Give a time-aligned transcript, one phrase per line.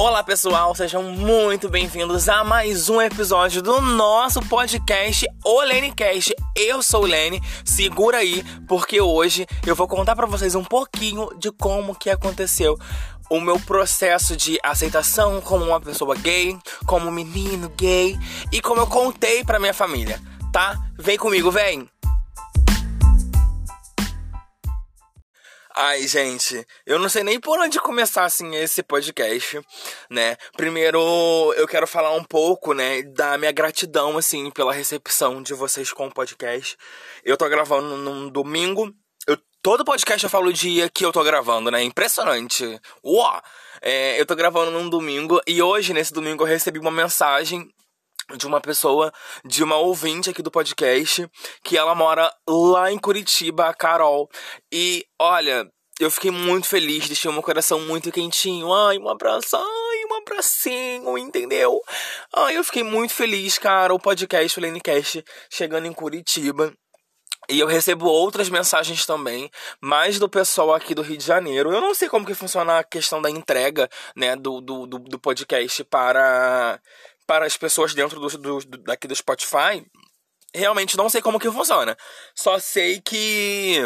[0.00, 5.60] Olá pessoal, sejam muito bem-vindos a mais um episódio do nosso podcast O
[5.92, 6.32] Cast.
[6.54, 11.28] Eu sou o Lene, segura aí, porque hoje eu vou contar para vocês um pouquinho
[11.36, 12.78] de como que aconteceu
[13.28, 16.56] o meu processo de aceitação como uma pessoa gay,
[16.86, 18.16] como um menino gay
[18.52, 20.20] e como eu contei para minha família,
[20.52, 20.78] tá?
[20.96, 21.88] Vem comigo, vem.
[25.80, 29.60] Ai, gente, eu não sei nem por onde começar assim esse podcast,
[30.10, 30.36] né?
[30.56, 30.98] Primeiro,
[31.56, 36.08] eu quero falar um pouco, né, da minha gratidão assim pela recepção de vocês com
[36.08, 36.76] o podcast.
[37.24, 38.92] Eu tô gravando num domingo.
[39.24, 41.80] Eu, todo podcast eu falo o dia que eu tô gravando, né?
[41.84, 42.64] Impressionante.
[43.04, 43.40] Uau!
[43.80, 47.72] É, eu tô gravando num domingo e hoje, nesse domingo, eu recebi uma mensagem
[48.36, 49.12] de uma pessoa,
[49.44, 51.28] de uma ouvinte aqui do podcast,
[51.62, 54.28] que ela mora lá em Curitiba, a Carol.
[54.72, 55.66] E olha,
[55.98, 58.72] eu fiquei muito feliz, deixei meu coração muito quentinho.
[58.72, 61.80] Ai, um abraço, ai, um abracinho, entendeu?
[62.34, 63.92] Ai, eu fiquei muito feliz, cara.
[63.92, 66.72] O podcast, o Lenecast, chegando em Curitiba.
[67.50, 71.72] E eu recebo outras mensagens também, mais do pessoal aqui do Rio de Janeiro.
[71.72, 75.18] Eu não sei como que funciona a questão da entrega, né, do, do, do, do
[75.18, 76.78] podcast para
[77.28, 79.86] para as pessoas dentro do, do, daqui do Spotify,
[80.54, 81.94] realmente não sei como que funciona.
[82.34, 83.82] Só sei que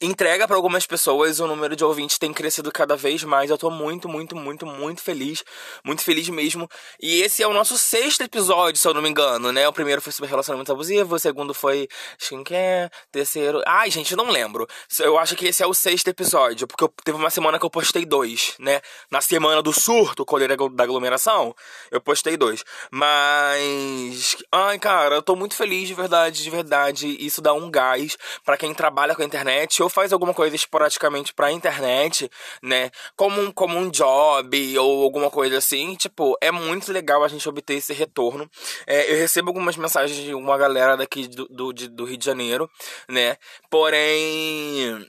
[0.00, 3.50] entrega para algumas pessoas, o número de ouvintes tem crescido cada vez mais.
[3.50, 5.44] Eu tô muito, muito, muito, muito feliz.
[5.84, 6.68] Muito feliz mesmo.
[7.00, 9.68] E esse é o nosso sexto episódio, se eu não me engano, né?
[9.68, 11.86] O primeiro foi sobre relacionamento abusivo, o segundo foi
[12.18, 13.60] skincare, terceiro.
[13.66, 14.66] Ai, gente, não lembro.
[14.98, 16.92] Eu acho que esse é o sexto episódio, porque eu...
[17.04, 18.80] teve uma semana que eu postei dois, né?
[19.10, 21.54] Na semana do surto, colheira da aglomeração,
[21.90, 22.64] eu postei dois.
[22.90, 24.36] Mas.
[24.50, 27.16] Ai, cara, eu tô muito feliz de verdade, de verdade.
[27.20, 30.54] Isso dá um gás para quem trabalha com a internet internet ou faz alguma coisa
[30.54, 32.30] esporadicamente pra internet,
[32.62, 32.90] né?
[33.16, 37.48] Como um, como um job ou alguma coisa assim, tipo, é muito legal a gente
[37.48, 38.48] obter esse retorno.
[38.86, 42.24] É, eu recebo algumas mensagens de uma galera daqui do, do, de, do Rio de
[42.24, 42.70] Janeiro,
[43.08, 43.36] né?
[43.70, 45.06] Porém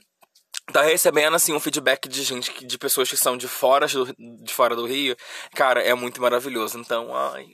[0.72, 4.12] tá recebendo assim um feedback de gente de pessoas que são de fora do,
[4.42, 5.16] de fora do Rio,
[5.54, 6.78] cara, é muito maravilhoso.
[6.78, 7.46] Então, ai,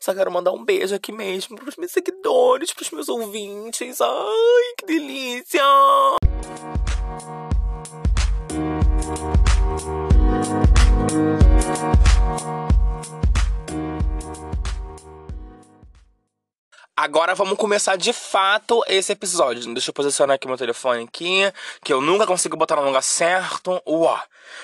[0.00, 4.00] só quero mandar um beijo aqui mesmo pros meus seguidores, pros meus ouvintes.
[4.00, 5.62] Ai, que delícia!
[16.94, 19.72] Agora vamos começar de fato esse episódio.
[19.72, 21.40] Deixa eu posicionar aqui meu telefone aqui,
[21.82, 23.80] que eu nunca consigo botar no lugar certo.
[23.86, 24.20] Uó.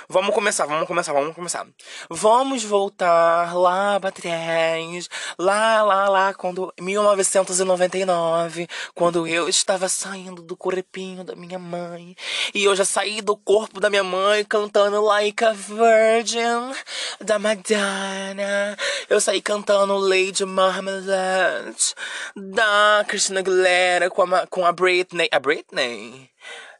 [0.09, 1.66] Vamos começar, vamos começar, vamos começar.
[2.11, 5.09] Vamos voltar lá pra trás,
[5.39, 12.15] lá, lá, lá, quando 1999, quando eu estava saindo do corpinho da minha mãe,
[12.55, 16.75] e eu já saí do corpo da minha mãe cantando Like a Virgin
[17.21, 18.77] da Madonna.
[19.09, 21.95] Eu saí cantando Lady Marmalade
[22.36, 25.28] da Christina Aguilera com a, com a Britney.
[25.32, 26.30] A Britney?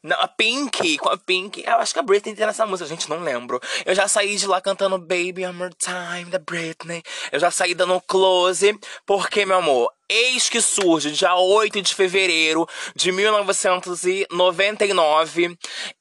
[0.01, 1.63] Não, a Pink, com a Pink.
[1.65, 3.59] Eu acho que a Britney tem nessa música, gente, não lembro.
[3.85, 7.03] Eu já saí de lá cantando Baby One More Time, da Britney.
[7.31, 12.65] Eu já saí dando close, porque, meu amor, eis que surge dia 8 de fevereiro
[12.95, 15.57] de 1999.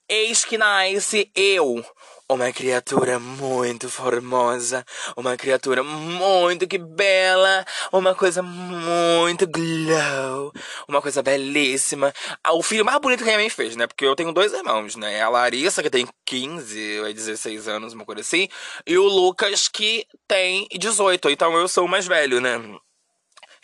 [0.09, 1.85] Eis que nasce eu,
[2.31, 4.85] uma criatura muito formosa,
[5.17, 10.53] uma criatura muito que bela, uma coisa muito glow,
[10.87, 12.13] uma coisa belíssima.
[12.45, 13.87] Ah, o filho mais bonito que a minha mãe fez, né?
[13.87, 15.23] Porque eu tenho dois irmãos, né?
[15.23, 18.47] A Larissa, que tem 15 ou 16 anos, uma coisa assim,
[18.87, 21.31] e o Lucas, que tem 18.
[21.31, 22.59] Então eu sou o mais velho, né?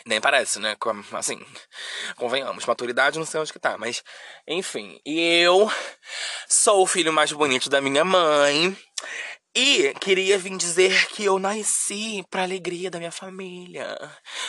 [0.07, 0.77] Nem parece, né?
[1.13, 1.41] Assim,
[2.17, 4.03] convenhamos, maturidade não sei onde que tá, mas
[4.47, 5.01] enfim.
[5.05, 5.71] Eu
[6.47, 8.77] sou o filho mais bonito da minha mãe.
[9.57, 13.97] E queria vir dizer que eu nasci pra alegria da minha família.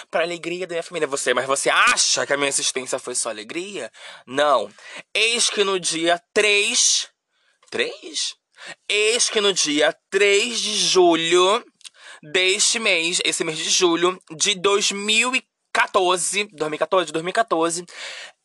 [0.10, 1.08] Pra alegria da minha família.
[1.08, 3.92] Você, mas você acha que a minha existência foi só alegria?
[4.26, 4.68] Não.
[5.14, 7.08] Eis que no dia 3.
[7.70, 8.36] 3?
[8.90, 11.64] Eis que no dia 3 de julho
[12.32, 17.86] deste mês, esse mês de julho de 2014, 2014, 2014,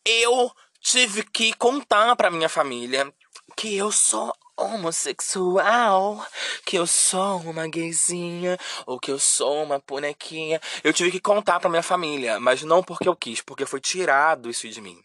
[0.04, 0.50] eu
[0.80, 3.12] tive que contar para minha família
[3.56, 6.24] que eu sou homossexual,
[6.64, 10.60] que eu sou uma gayzinha ou que eu sou uma bonequinha.
[10.84, 14.50] Eu tive que contar para minha família, mas não porque eu quis, porque foi tirado
[14.50, 15.02] isso de mim.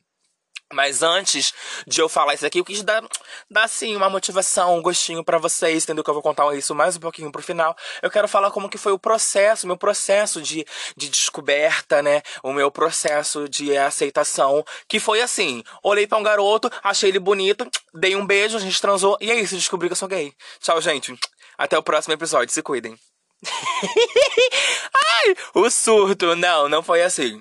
[0.73, 1.53] Mas antes
[1.85, 3.03] de eu falar isso aqui, eu quis dar,
[3.49, 6.03] dar assim, uma motivação, um gostinho para vocês, entendeu?
[6.03, 7.75] Que eu vou contar isso mais um pouquinho pro final.
[8.01, 10.65] Eu quero falar como que foi o processo, meu processo de,
[10.97, 12.23] de descoberta, né?
[12.41, 14.65] O meu processo de aceitação.
[14.87, 18.81] Que foi assim: olhei para um garoto, achei ele bonito, dei um beijo, a gente
[18.81, 20.33] transou, e é isso, descobri que eu sou gay.
[20.59, 21.15] Tchau, gente.
[21.57, 22.53] Até o próximo episódio.
[22.53, 22.97] Se cuidem.
[24.93, 26.35] Ai, o surto.
[26.35, 27.39] Não, não foi assim.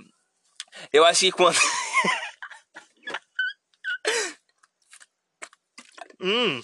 [0.92, 1.56] Eu acho que quando.
[6.20, 6.62] Hum.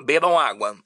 [0.00, 0.76] Bebam água.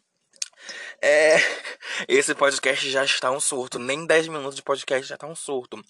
[1.02, 1.36] É.
[2.08, 3.78] Esse podcast já está um surto.
[3.78, 5.82] Nem 10 minutos de podcast já está um surto.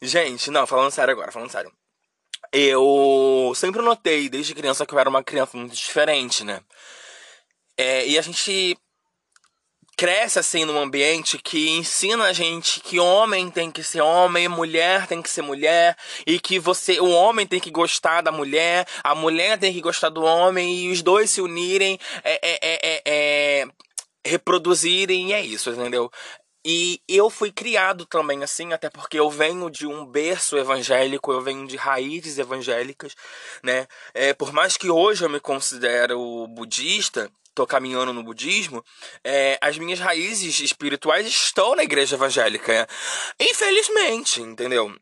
[0.00, 1.72] Gente, não, falando sério agora, falando sério.
[2.52, 6.60] Eu sempre notei desde criança que eu era uma criança muito diferente, né?
[7.76, 8.76] É, e a gente
[9.96, 15.06] cresce assim num ambiente que ensina a gente que homem tem que ser homem, mulher
[15.06, 15.96] tem que ser mulher
[16.26, 20.10] e que você, o homem tem que gostar da mulher, a mulher tem que gostar
[20.10, 23.68] do homem e os dois se unirem, é, é, é, é
[24.26, 26.10] reproduzirem e é isso, entendeu?
[26.68, 31.40] E eu fui criado também assim, até porque eu venho de um berço evangélico, eu
[31.40, 33.14] venho de raízes evangélicas,
[33.62, 33.86] né?
[34.12, 38.84] É, por mais que hoje eu me considero budista, tô caminhando no budismo,
[39.24, 42.86] é, as minhas raízes espirituais estão na igreja evangélica.
[43.40, 44.94] Infelizmente, entendeu?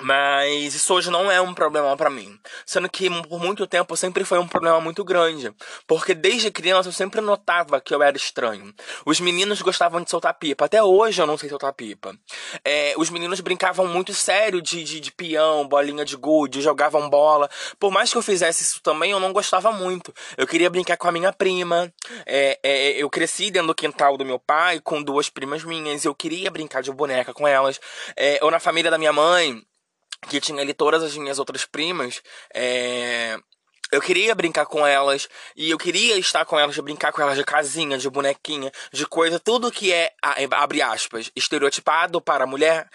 [0.00, 2.38] Mas isso hoje não é um problema para mim.
[2.64, 5.52] Sendo que por muito tempo sempre foi um problema muito grande.
[5.86, 8.72] Porque desde criança eu sempre notava que eu era estranho.
[9.04, 10.64] Os meninos gostavam de soltar pipa.
[10.64, 12.16] Até hoje eu não sei soltar pipa.
[12.64, 17.50] É, os meninos brincavam muito sério de, de, de peão, bolinha de gude, jogavam bola.
[17.78, 20.12] Por mais que eu fizesse isso também, eu não gostava muito.
[20.38, 21.92] Eu queria brincar com a minha prima.
[22.24, 26.04] É, é, eu cresci dentro do quintal do meu pai com duas primas minhas.
[26.04, 27.78] Eu queria brincar de boneca com elas.
[28.16, 29.62] É, ou na família da minha mãe
[30.28, 32.22] que tinha ali todas as minhas outras primas,
[32.54, 33.38] é,
[33.92, 37.44] eu queria brincar com elas e eu queria estar com elas, brincar com elas de
[37.44, 40.10] casinha, de bonequinha, de coisa, tudo que é,
[40.50, 42.88] abre aspas, estereotipado para a mulher,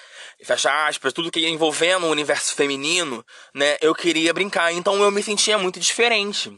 [0.43, 3.23] fecha aspas, tudo que é envolvendo o universo feminino,
[3.53, 3.77] né?
[3.79, 6.51] Eu queria brincar, então eu me sentia muito diferente.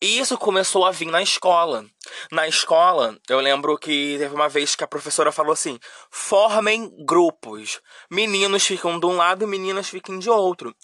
[0.00, 1.84] E isso começou a vir na escola.
[2.30, 5.78] Na escola, eu lembro que teve uma vez que a professora falou assim:
[6.10, 7.80] formem grupos.
[8.10, 10.74] Meninos ficam de um lado, meninas fiquem de outro.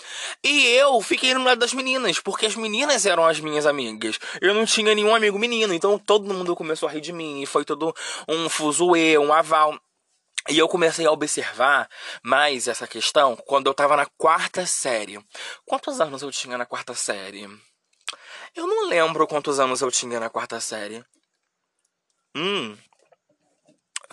[0.45, 4.19] E eu fiquei no lado das meninas, porque as meninas eram as minhas amigas.
[4.41, 7.43] Eu não tinha nenhum amigo menino, então todo mundo começou a rir de mim.
[7.43, 7.95] E foi todo
[8.29, 9.79] um fuzuê, um aval.
[10.49, 11.89] E eu comecei a observar
[12.23, 15.23] mais essa questão quando eu tava na quarta série.
[15.67, 17.47] Quantos anos eu tinha na quarta série?
[18.55, 21.05] Eu não lembro quantos anos eu tinha na quarta série.
[22.35, 22.77] Hum.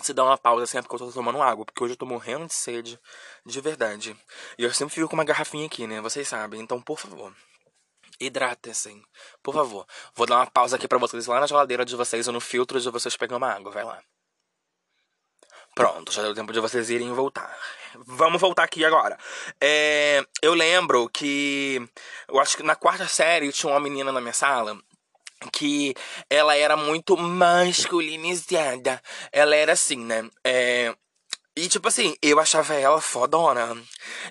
[0.00, 2.04] Se dá uma pausa assim é porque eu tô tomando água, porque hoje eu tô
[2.04, 3.00] morrendo de sede,
[3.46, 4.14] de verdade.
[4.58, 6.02] E eu sempre fico com uma garrafinha aqui, né?
[6.02, 6.60] Vocês sabem.
[6.60, 7.34] Então, por favor,
[8.20, 9.02] hidratem-se.
[9.42, 9.86] Por favor.
[10.14, 12.80] Vou dar uma pausa aqui pra vocês lá na geladeira de vocês ou no filtro
[12.80, 13.72] de vocês pegar uma água.
[13.72, 14.02] Vai lá.
[15.74, 17.54] Pronto, já deu tempo de vocês irem voltar.
[18.06, 19.18] Vamos voltar aqui agora.
[19.60, 21.86] É, eu lembro que.
[22.28, 24.78] Eu acho que na quarta série tinha uma menina na minha sala
[25.52, 25.94] que
[26.30, 29.02] ela era muito masculinizada.
[29.30, 30.28] Ela era assim, né?
[30.42, 30.94] É,
[31.56, 33.74] e, tipo assim, eu achava ela fodona.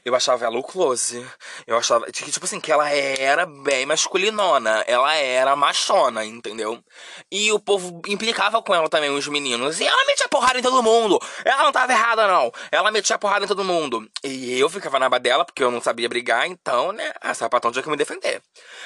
[0.05, 1.25] Eu achava ela o close.
[1.65, 4.83] Eu achava, tipo assim, que ela era bem masculinona.
[4.85, 6.83] Ela era machona, entendeu?
[7.31, 9.79] E o povo implicava com ela também, os meninos.
[9.79, 11.19] E ela metia porrada em todo mundo.
[11.43, 12.51] Ela não tava errada, não.
[12.71, 14.07] Ela metia porrada em todo mundo.
[14.23, 17.11] E eu ficava na aba dela, porque eu não sabia brigar, então, né?
[17.21, 18.39] A sapatão tinha que me defender.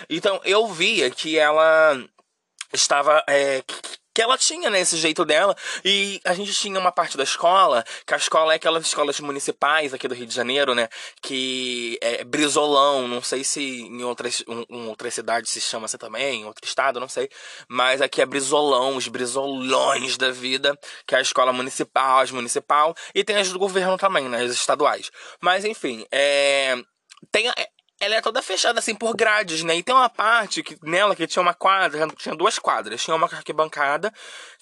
[0.09, 2.01] Então, eu via que ela
[2.71, 3.21] estava.
[3.27, 3.61] É,
[4.19, 5.55] que ela tinha, né, esse jeito dela.
[5.85, 9.93] E a gente tinha uma parte da escola, que a escola é aquelas escolas municipais
[9.93, 10.89] aqui do Rio de Janeiro, né,
[11.21, 16.41] que é Brizolão, não sei se em outras, um, outras cidades se chama assim também,
[16.41, 17.29] em outro estado, não sei.
[17.69, 22.93] Mas aqui é Brizolão, os Brizolões da vida, que é a escola municipal, as municipal,
[23.15, 25.09] e tem as do governo também, né, as estaduais.
[25.39, 26.75] Mas enfim, é
[27.31, 27.49] tem
[27.99, 29.75] ela é toda fechada assim por grades, né?
[29.75, 33.03] E tem uma parte que nela que tinha uma quadra, tinha duas quadras.
[33.03, 34.13] Tinha uma arquibancada,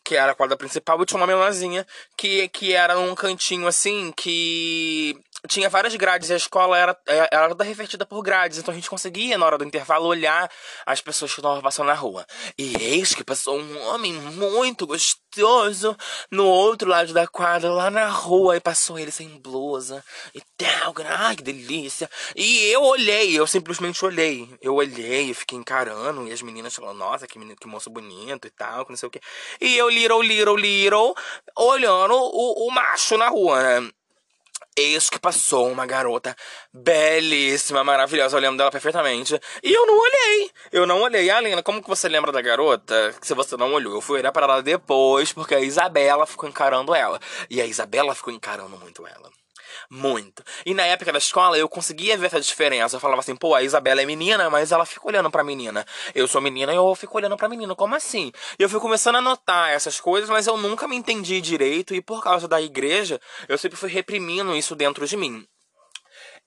[0.03, 1.85] que era a quadra principal, e tinha uma menorzinha
[2.15, 7.49] que, que era um cantinho assim que tinha várias grades, a escola era, é, era
[7.49, 10.49] toda revertida por grades, então a gente conseguia, na hora do intervalo, olhar
[10.85, 12.25] as pessoas que estavam passando na rua.
[12.57, 15.95] E eis que passou um homem muito gostoso
[16.31, 20.93] no outro lado da quadra, lá na rua, e passou ele sem blusa e tal,
[21.05, 22.09] ai que delícia.
[22.35, 26.97] E eu olhei, eu simplesmente olhei, eu olhei, eu fiquei encarando, e as meninas falando,
[26.97, 29.21] nossa, que, menino, que moço bonito e tal, que não sei o que.
[29.61, 31.15] E eu, little, little, little,
[31.57, 33.89] olhando o, o macho na rua, né?
[34.75, 36.35] Eis que passou uma garota
[36.71, 39.39] belíssima, maravilhosa, eu lembro dela perfeitamente.
[39.63, 40.51] E eu não olhei.
[40.71, 41.31] Eu não olhei.
[41.31, 43.95] Alina, como que você lembra da garota se você não olhou?
[43.95, 47.19] Eu fui olhar para ela depois, porque a Isabela ficou encarando ela.
[47.49, 49.31] E a Isabela ficou encarando muito ela.
[49.89, 50.43] Muito.
[50.65, 52.97] E na época da escola eu conseguia ver essa diferença.
[52.97, 55.85] Eu falava assim, pô, a Isabela é menina, mas ela fica olhando pra menina.
[56.13, 57.73] Eu sou menina e eu fico olhando pra menina.
[57.73, 58.31] Como assim?
[58.59, 61.95] E eu fui começando a notar essas coisas, mas eu nunca me entendi direito.
[61.95, 65.47] E por causa da igreja, eu sempre fui reprimindo isso dentro de mim.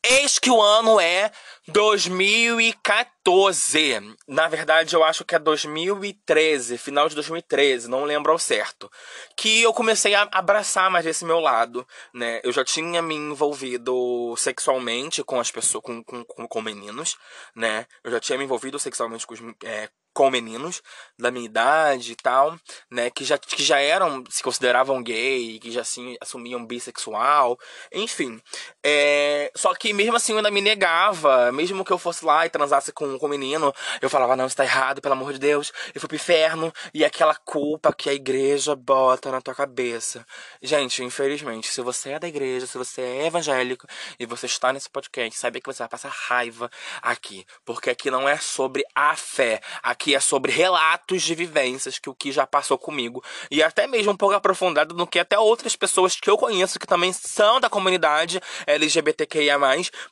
[0.02, 1.30] Eis que o ano é
[1.69, 4.16] 2014.
[4.26, 8.90] Na verdade, eu acho que é 2013, final de 2013, não lembro ao certo.
[9.37, 12.40] Que eu comecei a abraçar mais esse meu lado, né?
[12.42, 17.19] Eu já tinha me envolvido sexualmente com as pessoas, com, com, com, com meninos,
[17.54, 17.87] né?
[18.02, 20.82] Eu já tinha me envolvido sexualmente com, é, com meninos
[21.18, 22.56] da minha idade e tal,
[22.90, 27.58] né, que já, que já eram, se consideravam gay, que já assim, assumiam bissexual,
[27.92, 28.40] enfim.
[28.84, 32.50] É, só que mesmo assim eu ainda me negava, mesmo que eu fosse lá e
[32.50, 36.00] transasse com, com um menino, eu falava, não, está errado, pelo amor de Deus, eu
[36.00, 40.26] fui pro inferno, e aquela culpa que a igreja bota na tua cabeça.
[40.62, 43.86] Gente, infelizmente, se você é da igreja, se você é evangélico,
[44.18, 46.70] e você está nesse podcast, saiba que você vai passar raiva
[47.02, 51.99] aqui, porque aqui não é sobre a fé, aqui aqui é sobre relatos de vivências
[51.99, 55.38] que o que já passou comigo e até mesmo um pouco aprofundado no que até
[55.38, 59.59] outras pessoas que eu conheço que também são da comunidade LGBTQIA+,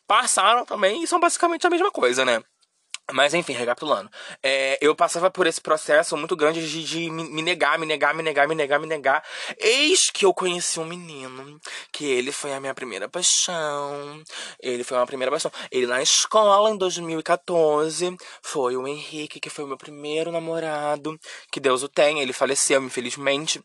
[0.07, 2.43] passaram também e são basicamente a mesma coisa, né?
[3.11, 4.11] Mas enfim, recapitulando.
[4.43, 8.23] É, eu passava por esse processo muito grande de, de, me negar, me negar, me
[8.23, 9.25] negar, me negar, me negar.
[9.59, 11.59] Eis que eu conheci um menino,
[11.91, 14.23] que ele foi a minha primeira paixão.
[14.61, 15.51] Ele foi uma primeira paixão.
[15.71, 21.19] Ele na escola, em 2014, foi o Henrique, que foi o meu primeiro namorado.
[21.51, 23.63] Que Deus o tenha, ele faleceu, infelizmente.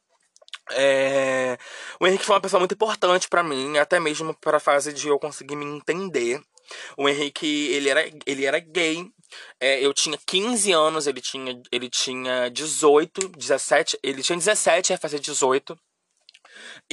[0.72, 1.58] É...
[2.00, 5.10] O Henrique foi uma pessoa muito importante para mim, até mesmo para a fase de
[5.10, 6.42] eu conseguir me entender.
[6.98, 9.06] O Henrique, ele era, ele era gay,
[9.60, 14.98] é, eu tinha 15 anos, ele tinha, ele tinha 18, 17, ele tinha 17, ia
[14.98, 15.78] fazer 18.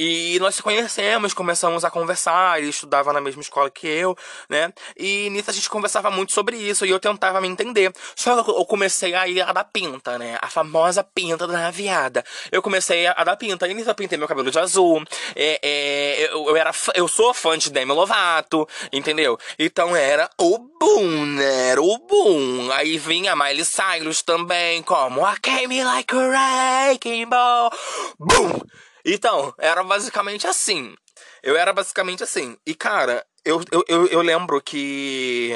[0.03, 4.17] E nós se conhecemos, começamos a conversar, ele estudava na mesma escola que eu,
[4.49, 4.73] né?
[4.97, 7.93] E nisso a gente conversava muito sobre isso e eu tentava me entender.
[8.15, 10.39] Só que eu comecei a ir a dar pinta, né?
[10.41, 12.25] A famosa pinta da viada.
[12.51, 15.03] Eu comecei a dar pinta, e nisso eu pintei meu cabelo de azul.
[15.35, 19.37] É, é, eu, eu, era, eu sou fã de Demi Lovato, entendeu?
[19.59, 21.67] Então era o boom, né?
[21.69, 22.71] Era o boom.
[22.71, 27.69] Aí vinha Miley Cyrus também, como I came like a wrecking ball.
[28.17, 28.61] Boom!
[29.05, 30.95] Então, era basicamente assim.
[31.43, 32.57] Eu era basicamente assim.
[32.65, 35.51] E, cara, eu, eu, eu, eu lembro que.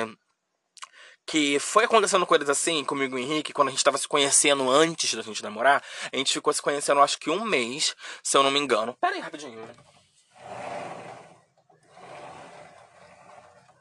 [1.27, 5.11] Que foi acontecendo coisas assim comigo e Henrique, quando a gente tava se conhecendo antes
[5.15, 5.83] da gente namorar.
[6.11, 8.95] A gente ficou se conhecendo acho que um mês, se eu não me engano.
[9.01, 9.67] Pera aí, rapidinho.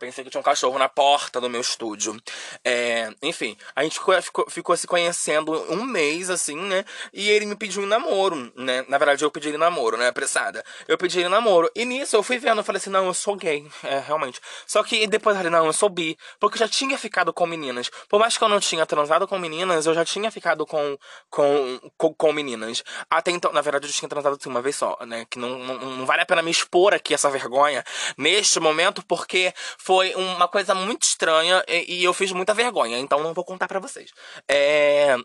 [0.04, 2.14] Pensei que tinha um cachorro na porta do meu estúdio.
[2.62, 6.84] É, enfim, a gente ficou, ficou, ficou, se conhecendo um mês, assim, né?
[7.11, 8.84] E ele me pediu um namoro, né?
[8.87, 10.08] Na verdade, eu pedi ele namoro, né?
[10.08, 10.62] Apressada.
[10.87, 11.70] Eu pedi ele namoro.
[11.75, 13.66] E nisso eu fui vendo, eu falei assim, não, eu sou gay.
[13.82, 14.40] É, realmente.
[14.66, 16.18] Só que depois eu falei, não, eu sou bi.
[16.38, 17.90] Porque eu já tinha ficado com meninas.
[18.08, 20.99] Por mais que eu não tinha transado com meninas, eu já tinha ficado com,
[21.30, 22.82] com, com, com meninas.
[23.08, 25.25] Até então, na verdade, eu tinha transado assim uma vez só, né?
[25.30, 27.84] Que não, não, não vale a pena me expor aqui essa vergonha
[28.18, 32.99] neste momento, porque foi foi uma coisa muito estranha e, e eu fiz muita vergonha,
[32.99, 34.11] então não vou contar para vocês.
[34.49, 35.17] É.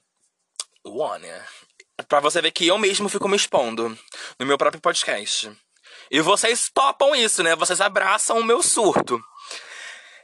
[0.85, 1.27] One.
[2.07, 3.97] Pra você ver que eu mesmo fico me expondo
[4.37, 5.51] no meu próprio podcast.
[6.11, 7.55] E vocês topam isso, né?
[7.55, 9.19] Vocês abraçam o meu surto.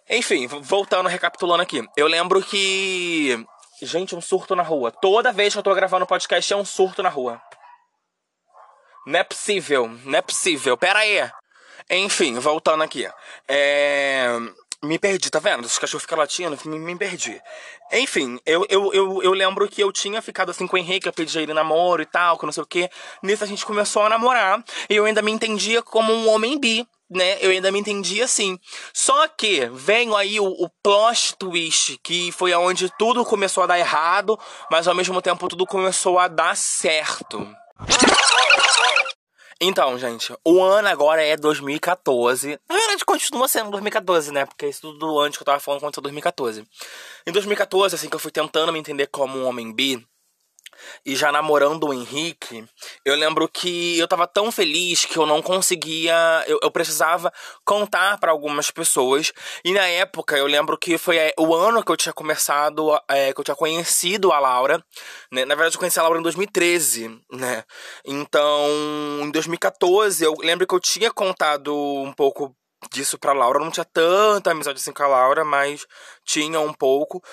[0.08, 1.84] Enfim, voltando, recapitulando aqui.
[1.98, 3.44] Eu lembro que.
[3.82, 4.92] Gente, um surto na rua.
[4.92, 7.42] Toda vez que eu tô gravando podcast é um surto na rua.
[9.08, 10.78] Não é possível, não é possível.
[10.78, 11.30] Pera aí.
[11.89, 13.08] Enfim, voltando aqui.
[13.48, 14.27] É...
[14.84, 15.65] Me perdi, tá vendo?
[15.65, 17.42] Os cachorros ficam latindo, me, me perdi.
[17.92, 21.13] Enfim, eu, eu, eu, eu lembro que eu tinha ficado assim com o Henrique, eu
[21.13, 22.89] pedi ele namoro e tal, que não sei o que.
[23.24, 24.63] Nisso a gente começou a namorar.
[24.89, 27.38] E eu ainda me entendia como um homem bi, né?
[27.42, 28.60] Eu ainda me entendia assim.
[28.94, 33.80] Só que vem aí o, o plot twist, que foi onde tudo começou a dar
[33.80, 34.38] errado,
[34.70, 37.48] mas ao mesmo tempo tudo começou a dar certo.
[39.67, 42.60] Então, gente, o ano agora é 2014.
[42.69, 44.45] Na verdade, continua sendo 2014, né?
[44.45, 46.63] Porque isso tudo antes que eu tava falando aconteceu 2014.
[47.25, 50.05] Em 2014, assim, que eu fui tentando me entender como um homem bi,
[51.05, 52.65] e já namorando o Henrique,
[53.03, 56.44] eu lembro que eu tava tão feliz que eu não conseguia.
[56.48, 57.32] Eu, eu precisava
[57.63, 59.32] contar para algumas pessoas.
[59.63, 63.34] E na época, eu lembro que foi é, o ano que eu tinha começado, é,
[63.34, 64.84] que eu tinha conhecido a Laura.
[65.32, 65.46] Né?
[65.46, 67.63] Na verdade, eu conheci a Laura em 2013, né?
[68.05, 68.67] Então,
[69.22, 72.55] em 2014, eu lembro que eu tinha contado um pouco
[72.91, 73.60] disso pra Laura.
[73.60, 75.86] Eu não tinha tanta amizade assim com a Laura, mas
[76.24, 77.24] tinha um pouco.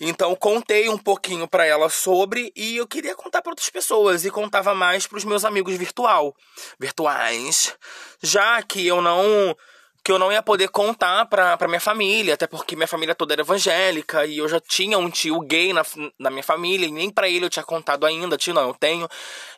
[0.00, 4.30] Então contei um pouquinho para ela sobre e eu queria contar para outras pessoas e
[4.30, 6.34] contava mais para os meus amigos virtual,
[6.78, 7.76] virtuais,
[8.22, 9.54] já que eu não
[10.02, 13.42] que eu não ia poder contar pra, minha família, até porque minha família toda era
[13.42, 15.82] evangélica e eu já tinha um tio gay na,
[16.18, 19.06] na minha família e nem para ele eu tinha contado ainda, tio não, eu tenho.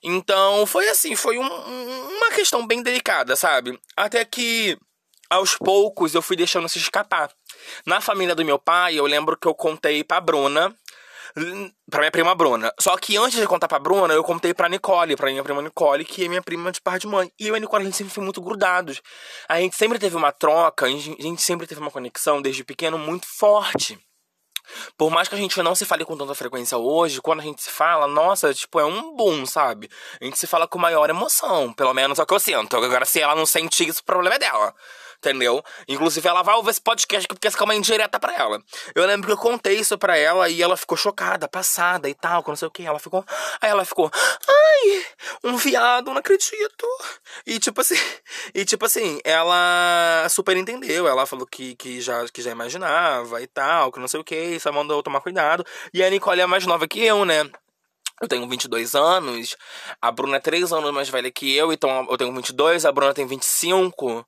[0.03, 3.79] Então foi assim, foi um, uma questão bem delicada, sabe?
[3.97, 4.77] Até que
[5.33, 7.31] aos poucos eu fui deixando se escapar.
[7.87, 10.75] Na família do meu pai, eu lembro que eu contei pra Bruna,
[11.91, 12.71] pra minha prima Bruna.
[12.79, 16.05] Só que antes de contar pra Bruna, eu contei pra Nicole, pra minha prima Nicole,
[16.05, 17.33] que é minha prima de par de mãe.
[17.41, 19.01] E eu e a Nicole, a gente sempre foi muito grudados.
[19.49, 23.27] A gente sempre teve uma troca, a gente sempre teve uma conexão desde pequeno muito
[23.27, 23.99] forte.
[24.97, 27.63] Por mais que a gente não se fale com tanta frequência hoje, quando a gente
[27.63, 29.89] se fala, nossa, tipo, é um boom, sabe?
[30.21, 32.77] A gente se fala com maior emoção, pelo menos é o que eu sinto.
[32.77, 34.75] Agora, se ela não sente isso, o problema é dela
[35.23, 35.63] entendeu?
[35.87, 38.61] Inclusive, ela vai ouvir esse podcast porque essa é uma indireta pra ela.
[38.95, 42.43] Eu lembro que eu contei isso pra ela e ela ficou chocada, passada e tal,
[42.47, 42.85] não sei o que.
[42.85, 43.25] Ela ficou.
[43.61, 45.07] Aí ela ficou, ai,
[45.45, 46.87] um viado, não acredito.
[47.47, 47.95] E tipo assim,
[48.53, 51.07] e tipo assim, ela super entendeu.
[51.07, 54.59] Ela falou que, que, já, que já imaginava e tal, que não sei o que,
[54.59, 55.65] só mandou tomar cuidado.
[55.95, 57.49] E a Nicole é mais nova que eu, né?
[58.21, 59.57] Eu tenho 22 anos,
[60.01, 63.13] a Bruna é 3 anos mais velha que eu, então eu tenho 22, a Bruna
[63.13, 64.25] tem 25.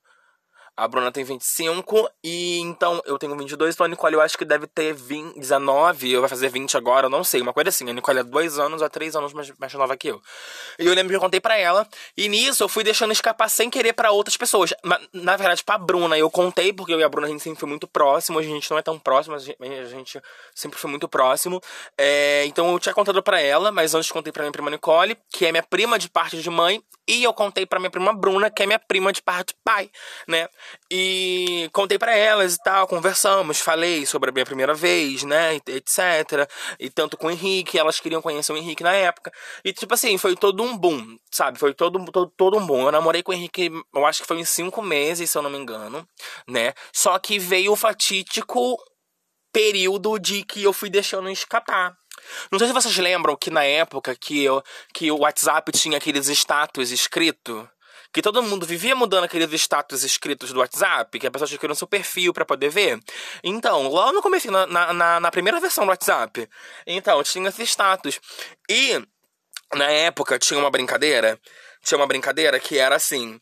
[0.77, 4.43] A Bruna tem 25 e então eu tenho 22, então a Nicole eu acho que
[4.43, 7.89] deve ter 20, 19, eu vai fazer 20 agora, eu não sei, uma coisa assim.
[7.89, 10.21] A Nicole é 2 anos a 3 anos mais, mais nova que eu.
[10.77, 13.69] E eu lembro que eu contei para ela, e nisso eu fui deixando escapar sem
[13.69, 14.73] querer para outras pessoas.
[14.83, 17.59] Na, na verdade, pra Bruna eu contei, porque eu e a Bruna a gente sempre
[17.59, 20.21] foi muito próximo, hoje a gente não é tão próximo, a gente, a gente
[20.53, 21.61] sempre foi muito próximo.
[21.97, 25.45] É, então eu tinha contado para ela, mas antes contei pra minha prima Nicole, que
[25.45, 28.63] é minha prima de parte de mãe, e eu contei pra minha prima Bruna, que
[28.63, 29.89] é minha prima de parte de pai,
[30.27, 30.49] né?
[30.89, 36.49] E contei para elas e tal, conversamos, falei sobre a minha primeira vez, né, etc.
[36.79, 39.31] E tanto com o Henrique, elas queriam conhecer o Henrique na época.
[39.63, 41.59] E tipo assim, foi todo um boom, sabe?
[41.59, 42.85] Foi todo, todo, todo um boom.
[42.85, 45.49] Eu namorei com o Henrique, eu acho que foi em cinco meses, se eu não
[45.49, 46.07] me engano,
[46.47, 46.73] né?
[46.93, 48.77] Só que veio o fatídico
[49.51, 51.95] período de que eu fui deixando escapar.
[52.51, 56.27] Não sei se vocês lembram que na época que, eu, que o WhatsApp tinha aqueles
[56.27, 57.67] status escrito
[58.15, 61.65] que todo mundo vivia mudando aqueles status escritos do WhatsApp, que a pessoa tinha que
[61.65, 62.97] ir no seu perfil para poder ver.
[63.43, 66.49] Então, lá no começo, na, na, na primeira versão do WhatsApp,
[66.87, 68.21] então, tinha esse status.
[68.69, 69.05] E,
[69.73, 71.37] na época, tinha uma brincadeira,
[71.83, 73.37] tinha uma brincadeira que era assim,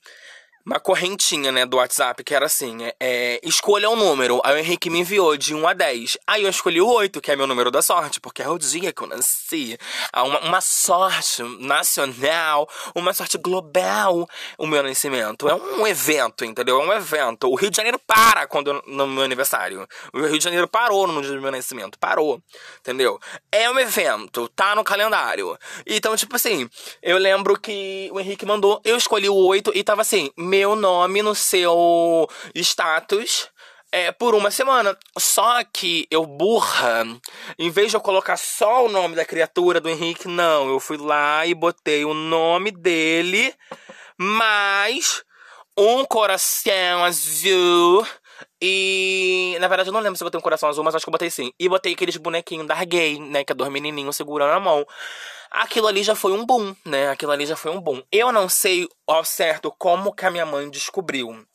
[0.65, 4.39] uma correntinha, né, do WhatsApp, que era assim, é, é, escolha um número.
[4.45, 6.17] Aí o Henrique me enviou de 1 a 10.
[6.25, 8.93] Aí eu escolhi o 8, que é meu número da sorte, porque é o dia
[8.93, 9.77] que eu nasci.
[10.15, 15.49] Uma, uma sorte nacional, uma sorte global, o meu nascimento.
[15.49, 16.81] É um evento, entendeu?
[16.81, 17.49] É um evento.
[17.49, 19.85] O Rio de Janeiro para quando no meu aniversário.
[20.13, 21.99] O Rio de Janeiro parou no dia do meu nascimento.
[21.99, 22.41] Parou,
[22.79, 23.19] entendeu?
[23.51, 25.57] É um evento, tá no calendário.
[25.85, 26.69] Então, tipo assim,
[27.01, 31.23] eu lembro que o Henrique mandou, eu escolhi o 8 e tava assim, meu nome
[31.23, 33.49] no seu status
[33.91, 34.95] é, por uma semana.
[35.17, 37.03] Só que eu burra,
[37.57, 40.97] em vez de eu colocar só o nome da criatura do Henrique, não, eu fui
[40.97, 43.51] lá e botei o nome dele,
[44.15, 45.23] mais
[45.75, 48.05] um coração azul.
[48.61, 51.09] E na verdade eu não lembro se eu botei um coração azul, mas acho que
[51.09, 51.51] eu botei sim.
[51.59, 53.43] E botei aqueles bonequinhos da gay, né?
[53.43, 54.85] Que é dois menininhos segurando a mão
[55.53, 57.09] aquilo ali já foi um boom, né?
[57.09, 58.01] Aquilo ali já foi um boom.
[58.11, 61.45] Eu não sei ao certo como que a minha mãe descobriu.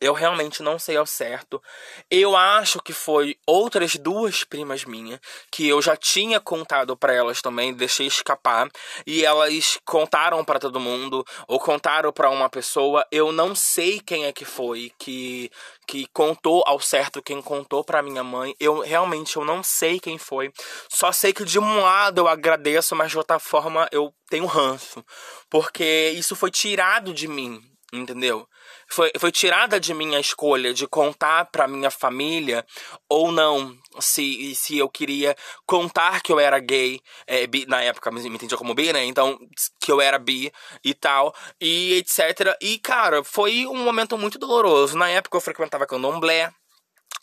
[0.00, 1.62] Eu realmente não sei ao certo.
[2.10, 7.40] Eu acho que foi outras duas primas minhas que eu já tinha contado para elas
[7.40, 8.68] também, deixei escapar
[9.06, 13.06] e elas contaram para todo mundo ou contaram para uma pessoa.
[13.10, 15.50] Eu não sei quem é que foi que
[15.86, 18.54] que contou ao certo quem contou para minha mãe.
[18.58, 20.50] Eu realmente eu não sei quem foi.
[20.88, 25.04] Só sei que de um lado eu agradeço, mas de outra forma eu tenho ranço,
[25.50, 27.62] porque isso foi tirado de mim,
[28.00, 28.46] entendeu?
[28.88, 32.64] Foi, foi tirada de mim a escolha de contar para minha família
[33.08, 38.10] ou não, se, se eu queria contar que eu era gay, é, bi, na época
[38.10, 39.04] me entendia como bi, né?
[39.04, 39.38] Então,
[39.80, 40.52] que eu era bi
[40.84, 42.56] e tal, e etc.
[42.60, 44.96] E, cara, foi um momento muito doloroso.
[44.96, 46.52] Na época eu frequentava candomblé,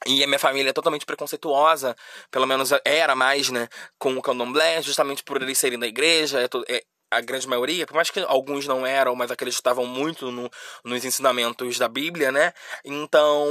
[0.06, 1.96] e a minha família é totalmente preconceituosa,
[2.32, 3.68] pelo menos era mais, né,
[4.00, 7.96] com o candomblé, justamente por eles serem da igreja, é, é, a grande maioria, por
[7.96, 10.50] mais que alguns não eram, mas acreditavam muito no,
[10.84, 12.54] nos ensinamentos da Bíblia, né?
[12.86, 13.46] Então,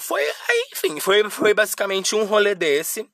[0.00, 0.22] foi,
[0.72, 3.08] enfim, foi, foi basicamente um rolê desse.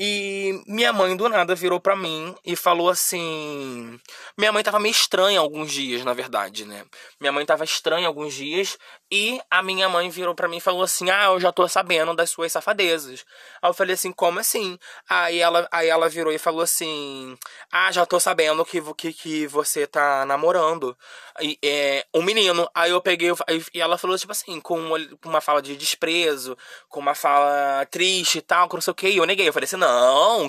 [0.00, 3.98] E minha mãe do nada virou pra mim e falou assim.
[4.36, 6.84] Minha mãe tava meio estranha alguns dias, na verdade, né?
[7.20, 8.78] Minha mãe tava estranha alguns dias
[9.10, 12.14] E a minha mãe virou para mim e falou assim: Ah, eu já tô sabendo
[12.14, 13.24] das suas safadezas.
[13.60, 14.78] Aí eu falei assim: Como assim?
[15.08, 17.36] Aí ela, aí ela virou e falou assim:
[17.72, 20.96] Ah, já tô sabendo que, que, que você tá namorando
[21.40, 22.68] e, é, um menino.
[22.74, 23.30] Aí eu peguei
[23.74, 26.56] e ela falou, tipo assim, com uma, uma fala de desprezo,
[26.88, 29.08] com uma fala triste e tal, com não sei o que.
[29.08, 29.48] E eu neguei.
[29.48, 29.87] Eu falei assim: Não,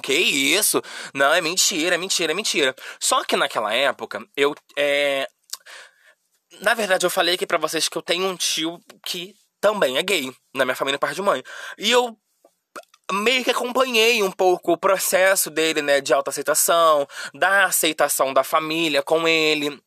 [0.01, 0.81] que isso?
[1.13, 2.75] Não, é mentira, é mentira, é mentira.
[2.99, 4.53] Só que naquela época, eu.
[4.77, 5.27] É,
[6.61, 10.03] na verdade, eu falei aqui para vocês que eu tenho um tio que também é
[10.03, 11.43] gay, na minha família, parte de mãe.
[11.77, 12.17] E eu
[13.11, 19.01] meio que acompanhei um pouco o processo dele, né, de autoaceitação, da aceitação da família
[19.01, 19.81] com ele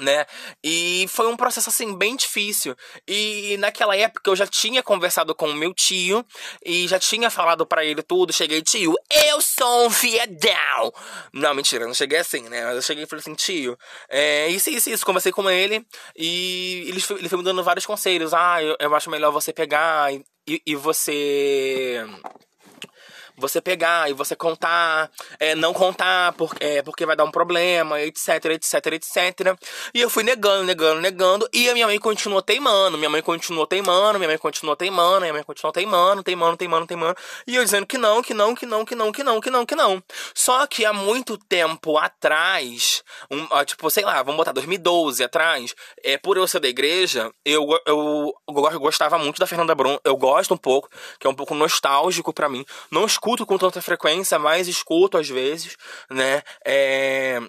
[0.00, 0.26] né?
[0.62, 2.76] E foi um processo assim bem difícil.
[3.06, 6.24] E naquela época eu já tinha conversado com o meu tio
[6.64, 8.32] e já tinha falado para ele tudo.
[8.32, 10.92] Cheguei, tio, eu sou um viadão.
[11.32, 12.64] Não, mentira, não cheguei assim, né?
[12.64, 13.78] Mas eu cheguei e falei assim, tio,
[14.08, 15.06] é, isso, isso, isso.
[15.06, 18.34] Conversei com ele e ele foi, ele foi me dando vários conselhos.
[18.34, 20.24] Ah, eu, eu acho melhor você pegar e,
[20.66, 22.04] e você
[23.36, 28.00] você pegar e você contar, é, não contar porque, é, porque vai dar um problema,
[28.00, 29.56] etc, etc, etc.
[29.92, 31.48] E eu fui negando, negando, negando.
[31.52, 32.96] E a minha mãe continuou teimando.
[32.96, 37.16] Minha mãe continuou teimando, minha mãe continuou teimando, minha mãe continuou teimando, teimando, teimando, teimando.
[37.46, 39.66] E eu dizendo que não, que não, que não, que não, que não, que não,
[39.66, 40.02] que não.
[40.34, 46.16] Só que há muito tempo atrás, um, tipo, sei lá, vamos botar 2012 atrás, é,
[46.16, 49.98] por eu ser da igreja, eu, eu, eu gostava muito da Fernanda Brum.
[50.04, 50.88] Eu gosto um pouco,
[51.20, 52.64] que é um pouco nostálgico para mim.
[52.90, 55.76] Não escuto escuto com tanta frequência, mas escuto às vezes,
[56.08, 56.42] né?
[56.64, 57.40] É,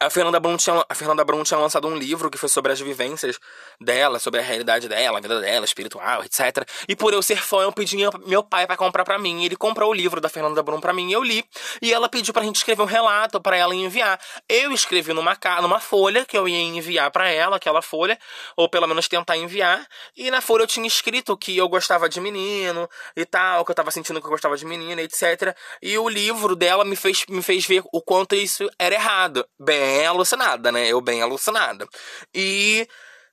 [0.00, 2.80] a Fernanda Brum tinha, a Fernanda Brum tinha lançado um livro que foi sobre as
[2.80, 3.38] vivências
[3.78, 6.66] dela, sobre a realidade dela, a vida dela, espiritual, etc.
[6.88, 9.44] E por eu ser fã, eu pedi meu pai para comprar para mim.
[9.44, 11.44] Ele comprou o livro da Fernanda Brum para mim eu li.
[11.82, 14.18] E ela pediu pra gente escrever um relato para ela enviar.
[14.48, 18.18] Eu escrevi numa, numa folha que eu ia enviar para ela, aquela folha,
[18.56, 19.86] ou pelo menos tentar enviar.
[20.16, 23.74] E na folha eu tinha escrito que eu gostava de menino e tal, que eu
[23.74, 25.54] tava sentindo que eu gostava de menina, etc.
[25.82, 29.46] E o livro dela me fez, me fez ver o quanto isso era errado.
[29.58, 30.86] Bem, bem alucinada, né?
[30.86, 31.86] Eu bem alucinada.
[32.34, 32.86] E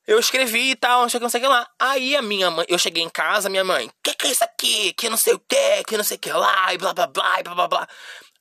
[0.08, 1.68] eu escrevi e tal, não sei o que, não sei o que lá.
[1.80, 4.94] Aí a minha mãe, eu cheguei em casa, minha mãe, que que é isso aqui?
[4.94, 7.40] Que não sei o que, que não sei o que lá, e blá blá blá,
[7.40, 7.88] e blá blá blá.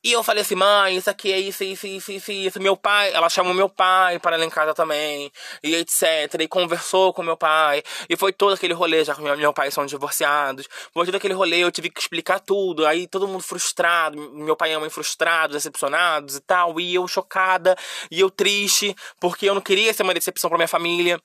[0.03, 2.61] E eu falei assim, mãe, isso aqui é isso, isso, isso, isso, isso.
[2.61, 5.31] Meu pai, ela chamou meu pai para ela em casa também,
[5.63, 6.39] e etc.
[6.39, 7.83] E conversou com meu pai.
[8.07, 10.67] E foi todo aquele rolê, já que meu, meu pai são divorciados.
[10.93, 12.85] Foi todo aquele rolê, eu tive que explicar tudo.
[12.85, 16.79] Aí todo mundo frustrado, meu pai e a mãe frustrados, decepcionados e tal.
[16.79, 17.75] E eu chocada,
[18.11, 21.19] e eu triste, porque eu não queria ser uma decepção para minha família.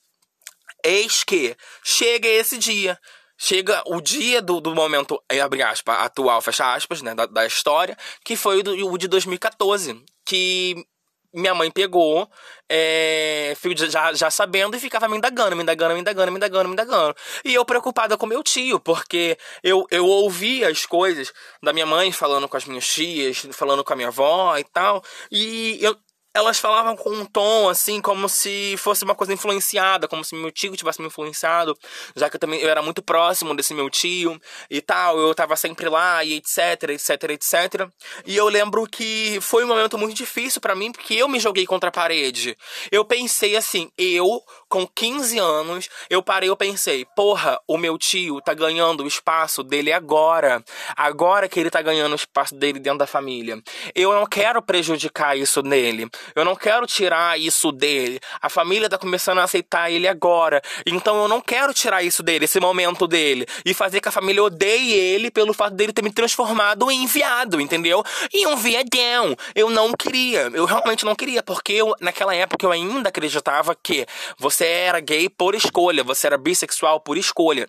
[0.85, 1.55] Eis que
[1.85, 2.99] chega esse dia
[3.37, 7.97] chega o dia do, do momento, abre aspas, atual, fecha aspas, né, da, da história,
[8.25, 10.87] que foi o, do, o de 2014, que
[11.33, 12.29] minha mãe pegou,
[12.69, 13.55] é,
[13.89, 17.17] já, já sabendo, e ficava me indagando, me indagando, me indagando, me indagando, me indagando.
[17.45, 22.13] E eu preocupada com meu tio, porque eu, eu ouvia as coisas da minha mãe
[22.13, 25.97] falando com as minhas tias, falando com a minha avó e tal, e eu,
[26.35, 30.51] elas falavam com um tom assim, como se fosse uma coisa influenciada, como se meu
[30.51, 31.77] tio tivesse me influenciado,
[32.17, 34.41] já que eu também eu era muito próximo desse meu tio
[34.71, 37.89] e tal, eu tava sempre lá e etc, etc, etc.
[38.27, 41.67] E eu lembro que foi um momento muito difícil para mim, porque eu me joguei
[41.67, 42.57] contra a parede.
[42.91, 44.43] Eu pensei assim, eu
[44.73, 49.63] com 15 anos, eu parei, eu pensei, porra, o meu tio tá ganhando o espaço
[49.63, 50.65] dele agora.
[50.97, 53.63] Agora que ele tá ganhando o espaço dele dentro da família.
[53.95, 56.09] Eu não quero prejudicar isso nele.
[56.35, 58.19] Eu não quero tirar isso dele.
[58.41, 60.63] A família tá começando a aceitar ele agora.
[60.87, 63.45] Então eu não quero tirar isso dele, esse momento dele.
[63.67, 67.61] E fazer que a família odeie ele pelo fato dele ter me transformado em enviado,
[67.61, 68.03] entendeu?
[68.33, 69.37] E um viadão.
[69.55, 70.51] Eu não queria.
[70.55, 71.43] Eu realmente não queria.
[71.43, 74.07] Porque eu, naquela época eu ainda acreditava que
[74.39, 77.69] você você era gay por escolha, você era bissexual por escolha.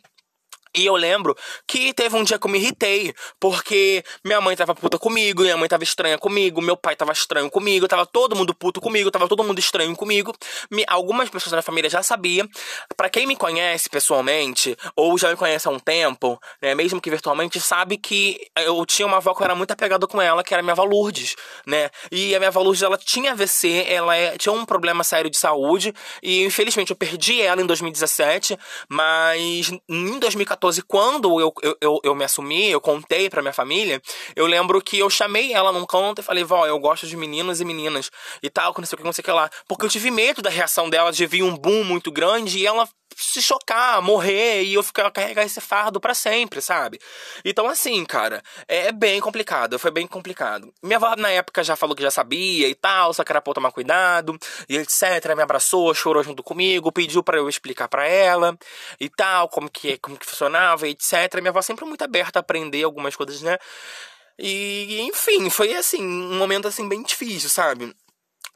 [0.76, 4.74] E eu lembro que teve um dia que eu me irritei, porque minha mãe tava
[4.74, 8.56] puta comigo, minha mãe tava estranha comigo, meu pai tava estranho comigo, tava todo mundo
[8.56, 10.34] puto comigo, tava todo mundo estranho comigo.
[10.72, 12.48] Me, algumas pessoas da família já sabiam.
[12.98, 17.10] Para quem me conhece pessoalmente, ou já me conhece há um tempo, né, mesmo que
[17.10, 20.56] virtualmente, sabe que eu tinha uma avó que eu era muito apegado com ela, que
[20.56, 21.36] era minha avó Lourdes,
[21.68, 21.92] né?
[22.12, 25.38] E a minha avó Lourdes, ela tinha AVC, ela é, tinha um problema sério de
[25.38, 28.58] saúde, e infelizmente eu perdi ela em 2017,
[28.90, 34.02] mas em 2014 2014, quando eu, eu, eu, me assumi, eu contei pra minha família,
[34.36, 37.60] eu lembro que eu chamei ela num canto e falei, vó, eu gosto de meninos
[37.60, 38.10] e meninas
[38.42, 39.50] e tal, não sei o que, não sei o que lá.
[39.68, 42.88] Porque eu tive medo da reação dela de vir um boom muito grande e ela
[43.18, 47.00] se chocar, morrer e eu ficar carregar esse fardo para sempre, sabe?
[47.44, 49.78] Então, assim, cara, é bem complicado.
[49.80, 50.74] Foi bem complicado.
[50.82, 53.54] Minha avó na época já falou que já sabia e tal, só que era pra
[53.54, 55.36] tomar cuidado e etc.
[55.36, 58.58] Me abraçou, chorou junto comigo, pediu para eu explicar para ela
[59.00, 61.36] e tal, como que, como que funcionava e etc.
[61.36, 63.58] Minha avó sempre muito aberta a aprender algumas coisas, né?
[64.38, 67.96] E, enfim, foi assim, um momento assim bem difícil, sabe?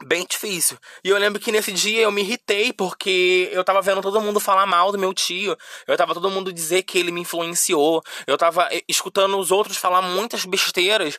[0.06, 0.78] Bem difícil.
[1.04, 4.40] E eu lembro que nesse dia eu me irritei porque eu tava vendo todo mundo
[4.40, 5.58] falar mal do meu tio.
[5.88, 8.04] Eu tava todo mundo dizer que ele me influenciou.
[8.28, 11.18] Eu tava eh, escutando os outros falar muitas besteiras,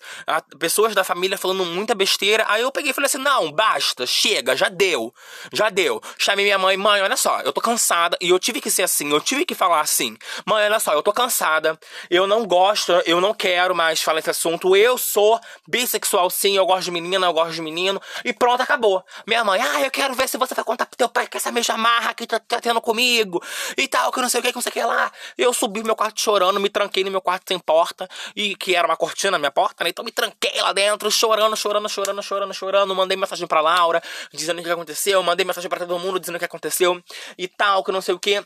[0.59, 2.45] pessoas da família falando muita besteira.
[2.49, 5.13] Aí eu peguei e falei assim: "Não, basta, chega, já deu.
[5.53, 6.01] Já deu".
[6.17, 9.11] Chamei minha mãe: "Mãe, olha só, eu tô cansada e eu tive que ser assim,
[9.11, 10.17] eu tive que falar assim.
[10.47, 11.79] Mãe, olha só, eu tô cansada.
[12.09, 14.77] Eu não gosto, eu não quero mais falar esse assunto.
[14.77, 19.03] Eu sou bissexual sim, eu gosto de menina, eu gosto de menino e pronto, acabou.
[19.27, 21.51] Minha mãe, ah, eu quero ver se você vai contar pro teu pai que essa
[21.51, 23.43] mesma marra que tá, tá tendo comigo
[23.77, 25.11] e tal, que não sei o que, que não sei o que lá.
[25.39, 28.87] Eu subi meu quarto chorando, me tranquei no meu quarto sem porta, e que era
[28.87, 29.91] uma cortina na minha porta, né?
[29.91, 32.95] Então me tranquei lá dentro, chorando, chorando, chorando, chorando, chorando.
[32.95, 34.03] Mandei mensagem pra Laura,
[34.33, 37.03] dizendo o que aconteceu, mandei mensagem pra todo mundo dizendo o que aconteceu
[37.39, 38.45] e tal, que não sei o que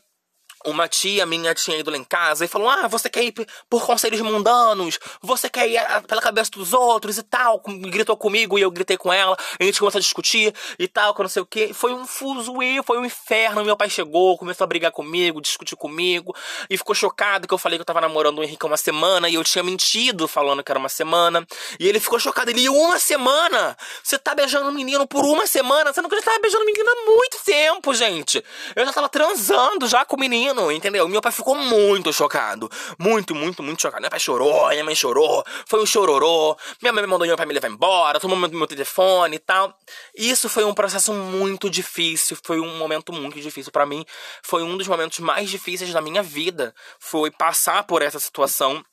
[0.65, 3.35] uma tia minha tinha ido lá em casa e falou: Ah, você quer ir
[3.69, 4.99] por conselhos mundanos?
[5.21, 7.61] Você quer ir ah, pela cabeça dos outros e tal?
[7.61, 9.37] Gritou comigo e eu gritei com ela.
[9.59, 11.73] A gente começou a discutir e tal, que não sei o que.
[11.73, 13.65] Foi um fuzuê, foi um inferno.
[13.65, 16.35] Meu pai chegou, começou a brigar comigo, discutir comigo
[16.69, 19.29] e ficou chocado que eu falei que eu tava namorando o Henrique há uma semana
[19.29, 21.47] e eu tinha mentido falando que era uma semana.
[21.79, 22.51] E ele ficou chocado.
[22.51, 23.77] Ele, uma semana?
[24.03, 25.93] Você tá beijando um menino por uma semana?
[25.93, 28.45] Você não já tava beijando um menino há muito tempo, gente.
[28.77, 31.09] Eu já tava transando já com o menino menino, entendeu?
[31.09, 32.71] Meu pai ficou muito chocado.
[32.99, 34.01] Muito, muito, muito chocado.
[34.03, 36.57] Meu pai chorou, minha mãe chorou, foi um chororô.
[36.81, 39.77] Minha mãe mandou meu pai me levar embora, tomou meu, meu telefone e tal.
[40.15, 44.05] Isso foi um processo muito difícil, foi um momento muito difícil para mim.
[44.43, 46.75] Foi um dos momentos mais difíceis da minha vida.
[46.99, 48.85] Foi passar por essa situação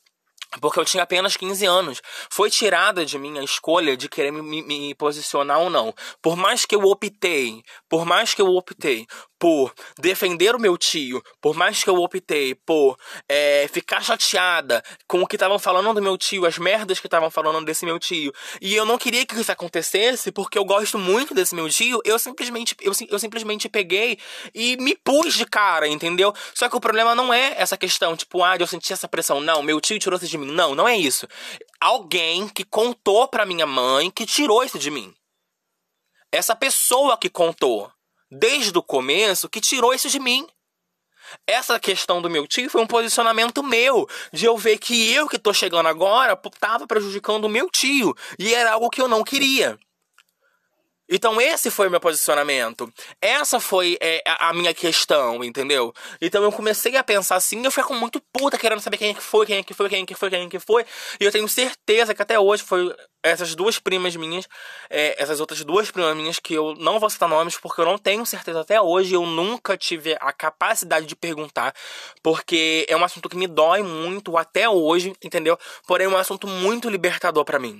[0.59, 2.01] porque eu tinha apenas 15 anos.
[2.29, 5.93] Foi tirada de mim a escolha de querer me, me, posicionar ou não.
[6.21, 9.05] Por mais que eu optei, por mais que eu optei
[9.37, 15.21] por defender o meu tio, por mais que eu optei por é, ficar chateada com
[15.21, 18.33] o que estavam falando do meu tio, as merdas que estavam falando desse meu tio,
[18.61, 22.19] e eu não queria que isso acontecesse porque eu gosto muito desse meu tio, eu
[22.19, 24.17] simplesmente, eu, eu simplesmente peguei
[24.53, 26.33] e me pus de cara, entendeu?
[26.53, 29.39] Só que o problema não é essa questão, tipo, ah, eu senti essa pressão.
[29.39, 30.51] Não, meu tio tirou isso de mim.
[30.51, 31.27] Não, não é isso.
[31.79, 35.13] Alguém que contou pra minha mãe que tirou isso de mim.
[36.31, 37.91] Essa pessoa que contou
[38.31, 40.47] desde o começo que tirou isso de mim.
[41.45, 45.37] Essa questão do meu tio foi um posicionamento meu, de eu ver que eu que
[45.37, 49.77] tô chegando agora tava prejudicando o meu tio, e era algo que eu não queria.
[51.09, 52.91] Então esse foi o meu posicionamento.
[53.19, 55.93] Essa foi é, a minha questão, entendeu?
[56.21, 59.21] Então eu comecei a pensar assim, eu com muito puta querendo saber quem é que
[59.21, 60.85] foi, quem é que foi, quem é que foi, quem é que foi.
[61.19, 62.93] E eu tenho certeza que até hoje foi
[63.23, 64.47] essas duas primas minhas,
[64.89, 67.97] é, essas outras duas primas minhas que eu não vou citar nomes porque eu não
[67.97, 71.73] tenho certeza até hoje, eu nunca tive a capacidade de perguntar,
[72.23, 75.57] porque é um assunto que me dói muito até hoje, entendeu?
[75.87, 77.79] Porém é um assunto muito libertador para mim.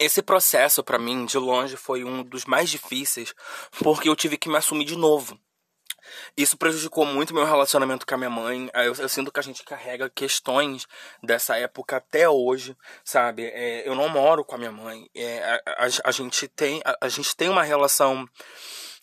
[0.00, 3.34] Esse processo, para mim, de longe, foi um dos mais difíceis,
[3.82, 5.38] porque eu tive que me assumir de novo.
[6.34, 8.70] Isso prejudicou muito meu relacionamento com a minha mãe.
[8.72, 10.86] Eu, eu sinto que a gente carrega questões
[11.22, 13.44] dessa época até hoje, sabe?
[13.44, 15.06] É, eu não moro com a minha mãe.
[15.14, 18.26] É, a, a, a, gente tem, a, a, gente tem uma relação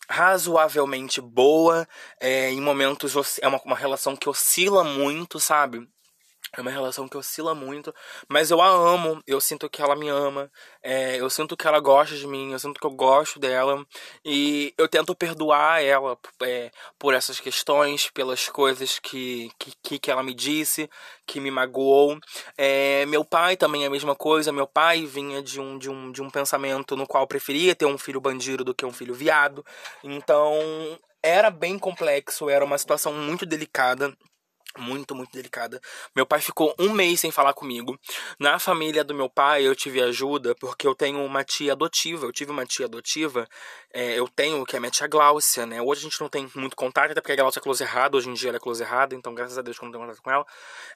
[0.08, 1.86] razoavelmente boa.
[2.20, 5.88] É, em momentos é uma, uma relação que oscila muito, sabe?
[6.56, 7.94] É uma relação que oscila muito,
[8.28, 10.50] mas eu a amo, eu sinto que ela me ama,
[10.82, 13.84] é, eu sinto que ela gosta de mim, eu sinto que eu gosto dela,
[14.24, 19.50] e eu tento perdoar ela é, por essas questões, pelas coisas que,
[19.82, 20.88] que, que ela me disse,
[21.26, 22.18] que me magoou.
[22.56, 26.10] É, meu pai também é a mesma coisa, meu pai vinha de um, de, um,
[26.10, 29.64] de um pensamento no qual preferia ter um filho bandido do que um filho viado,
[30.02, 34.16] então era bem complexo, era uma situação muito delicada
[34.78, 35.80] muito, muito delicada.
[36.14, 37.98] Meu pai ficou um mês sem falar comigo.
[38.38, 42.26] Na família do meu pai, eu tive ajuda porque eu tenho uma tia adotiva.
[42.26, 43.46] Eu tive uma tia adotiva,
[43.92, 45.80] é, eu tenho, que é minha tia Gláucia, né?
[45.80, 48.28] Hoje a gente não tem muito contato, até porque a Gláucia é close errado, hoje
[48.28, 50.22] em dia ela é close errada, então graças a Deus que eu não tenho contato
[50.22, 50.46] com ela.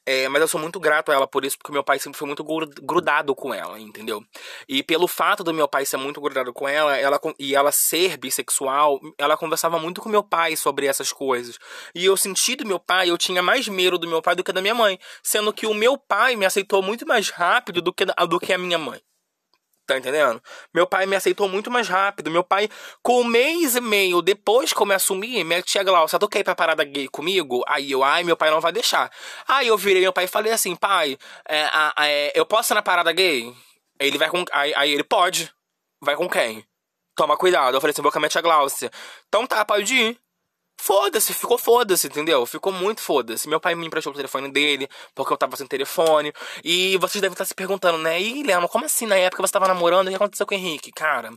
[0.04, 2.26] É, mas eu sou muito grato a ela por isso, porque meu pai sempre foi
[2.26, 2.44] muito
[2.82, 4.22] grudado com ela, entendeu?
[4.68, 8.16] E pelo fato do meu pai ser muito grudado com ela, ela e ela ser
[8.16, 11.58] bissexual, ela conversava muito com meu pai sobre essas coisas.
[11.94, 14.52] E eu senti do meu pai, eu tinha mais primeiro do meu pai do que
[14.52, 14.98] da minha mãe.
[15.22, 18.58] Sendo que o meu pai me aceitou muito mais rápido do que, do que a
[18.58, 19.00] minha mãe.
[19.87, 20.40] Tá entendendo?
[20.72, 22.30] Meu pai me aceitou muito mais rápido.
[22.30, 22.68] Meu pai,
[23.02, 26.40] com um mês e meio depois que eu me assumi, minha tia Glaucia, tu quer
[26.40, 27.64] ir pra parada gay comigo?
[27.66, 29.11] Aí eu, ai, meu pai não vai deixar.
[29.48, 31.66] Aí eu virei meu pai e falei assim, pai, é,
[31.98, 33.52] é, eu posso ir na parada gay?
[33.98, 34.44] Ele vai com.
[34.52, 35.52] Aí, aí ele pode.
[36.00, 36.64] Vai com quem?
[37.16, 37.76] Toma cuidado.
[37.76, 38.90] Eu falei assim, vou com a minha tia Glaucia.
[39.28, 40.21] Então tá, pode ir.
[40.84, 42.44] Foda-se, ficou foda-se, entendeu?
[42.44, 43.48] Ficou muito foda-se.
[43.48, 46.32] Meu pai me emprestou o telefone dele, porque eu tava sem telefone.
[46.64, 48.20] E vocês devem estar se perguntando, né?
[48.20, 50.08] Ih, Leandro, como assim na época você tava namorando?
[50.08, 50.90] O que aconteceu com o Henrique?
[50.90, 51.30] Cara,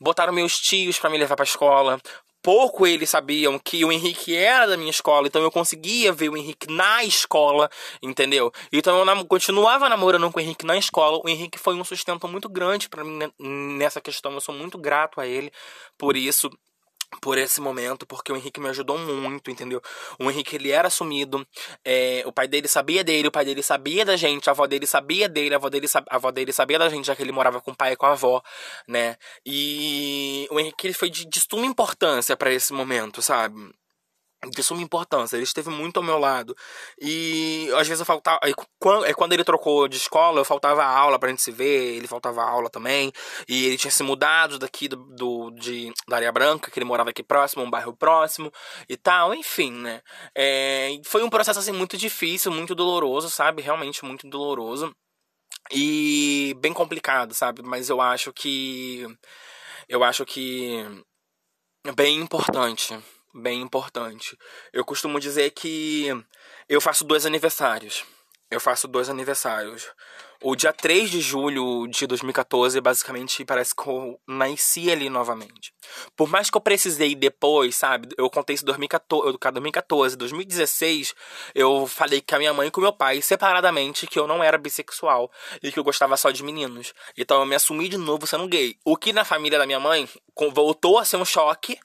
[0.00, 2.00] botaram meus tios para me levar pra escola.
[2.42, 6.36] Pouco eles sabiam que o Henrique era da minha escola, então eu conseguia ver o
[6.36, 7.68] Henrique na escola,
[8.00, 8.50] entendeu?
[8.72, 11.20] Então eu nam continuava namorando com o Henrique na escola.
[11.22, 13.18] O Henrique foi um sustento muito grande para mim
[13.76, 14.32] nessa questão.
[14.32, 15.52] Eu sou muito grato a ele
[15.98, 16.48] por isso
[17.20, 19.80] por esse momento, porque o Henrique me ajudou muito, entendeu?
[20.18, 21.46] O Henrique, ele era sumido,
[21.84, 24.86] é, o pai dele sabia dele, o pai dele sabia da gente, a avó dele
[24.86, 27.60] sabia dele, a avó dele, a avó dele sabia da gente, já que ele morava
[27.60, 28.42] com o pai e com a avó,
[28.86, 29.16] né?
[29.44, 33.72] E o Henrique, ele foi de, de suma importância para esse momento, sabe?
[34.50, 35.36] De suma importância.
[35.36, 36.56] Ele esteve muito ao meu lado.
[37.00, 38.40] E às vezes eu faltava.
[38.78, 41.96] Quando, quando ele trocou de escola, eu faltava aula pra gente se ver.
[41.96, 43.12] Ele faltava aula também.
[43.48, 47.10] E ele tinha se mudado daqui do, do de, da Areia Branca, que ele morava
[47.10, 48.52] aqui próximo, um bairro próximo
[48.88, 49.34] e tal.
[49.34, 50.00] Enfim, né?
[50.36, 53.62] É, foi um processo assim muito difícil, muito doloroso, sabe?
[53.62, 54.94] Realmente muito doloroso.
[55.72, 57.62] E bem complicado, sabe?
[57.62, 59.06] Mas eu acho que.
[59.88, 60.84] Eu acho que.
[61.86, 62.98] É bem importante
[63.36, 64.36] bem importante.
[64.72, 66.08] Eu costumo dizer que
[66.68, 68.04] eu faço dois aniversários.
[68.50, 69.88] Eu faço dois aniversários.
[70.42, 75.72] O dia 3 de julho de 2014, basicamente, parece que eu nasci ali novamente.
[76.14, 78.08] Por mais que eu precisei depois, sabe?
[78.18, 81.14] Eu contei isso em 2014, 2014, 2016,
[81.54, 84.58] eu falei com a minha mãe e com meu pai, separadamente, que eu não era
[84.58, 85.30] bissexual
[85.62, 86.92] e que eu gostava só de meninos.
[87.16, 88.76] Então eu me assumi de novo sendo gay.
[88.84, 90.08] O que na família da minha mãe
[90.52, 91.78] voltou a ser um choque,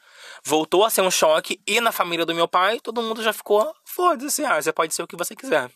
[0.44, 3.74] voltou a ser um choque, e na família do meu pai, todo mundo já ficou,
[3.86, 5.70] foda-se, ah, você pode ser o que você quiser.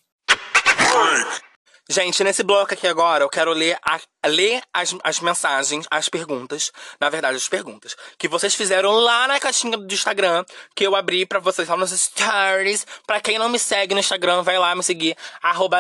[1.88, 6.72] Gente, nesse bloco aqui agora, eu quero ler, a, ler as, as mensagens, as perguntas,
[7.00, 10.44] na verdade, as perguntas, que vocês fizeram lá na caixinha do Instagram,
[10.76, 12.88] que eu abri para vocês lá nos stories.
[13.06, 15.78] Pra quem não me segue no Instagram, vai lá me seguir, arroba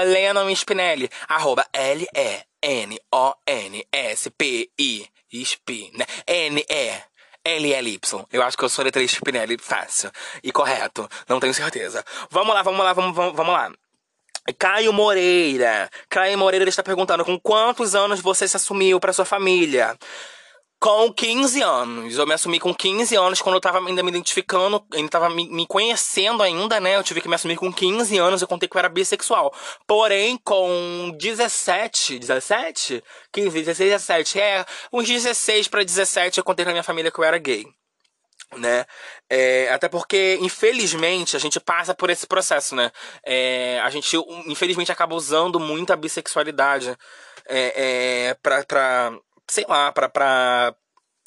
[0.56, 2.46] Spinelli, arroba L-E-N-O-N-S-P-I,
[5.42, 6.06] Sp, né?
[6.28, 7.15] N-E.
[7.46, 8.00] L-L-Y.
[8.34, 10.12] Eu acho que eu sou letra Spinelli fácil
[10.44, 11.08] e correto.
[11.30, 12.04] Não tenho certeza.
[12.30, 13.72] Vamos lá, vamos lá, vamos, vamos, vamos lá.
[14.58, 15.90] Caio Moreira.
[16.10, 19.96] Caio Moreira está perguntando com quantos anos você se assumiu para sua família?
[20.80, 22.18] Com 15 anos.
[22.18, 25.48] Eu me assumi com 15 anos, quando eu tava ainda me identificando, ainda tava me,
[25.50, 26.96] me, conhecendo ainda, né?
[26.96, 29.54] Eu tive que me assumir com 15 anos, eu contei que eu era bissexual.
[29.88, 33.04] Porém, com 17, 17?
[33.32, 37.24] 15, 16, 17, é, uns 16 para 17 eu contei pra minha família que eu
[37.24, 37.66] era gay
[38.58, 38.86] né?
[39.30, 42.92] É, até porque, infelizmente, a gente passa por esse processo, né?
[43.24, 46.96] É, a gente, infelizmente, acaba usando muito a bissexualidade
[47.48, 49.14] é, é, pra, pra,
[49.50, 50.76] sei lá, pra, pra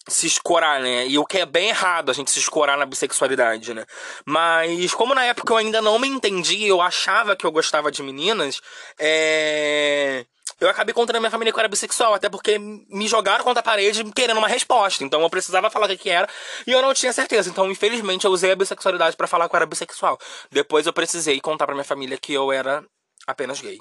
[0.08, 1.06] se escorar, né?
[1.06, 3.84] E o que é bem errado a gente se escorar na bissexualidade, né?
[4.24, 8.02] Mas como na época eu ainda não me entendi, eu achava que eu gostava de
[8.02, 8.60] meninas,
[8.98, 10.24] é
[10.60, 13.60] eu acabei contando a minha família que eu era bissexual, até porque me jogaram contra
[13.60, 15.04] a parede querendo uma resposta.
[15.04, 16.28] Então eu precisava falar o que era
[16.66, 17.48] e eu não tinha certeza.
[17.48, 20.18] Então, infelizmente, eu usei a bissexualidade para falar que eu era bissexual.
[20.50, 22.84] Depois eu precisei contar pra minha família que eu era
[23.26, 23.78] apenas gay.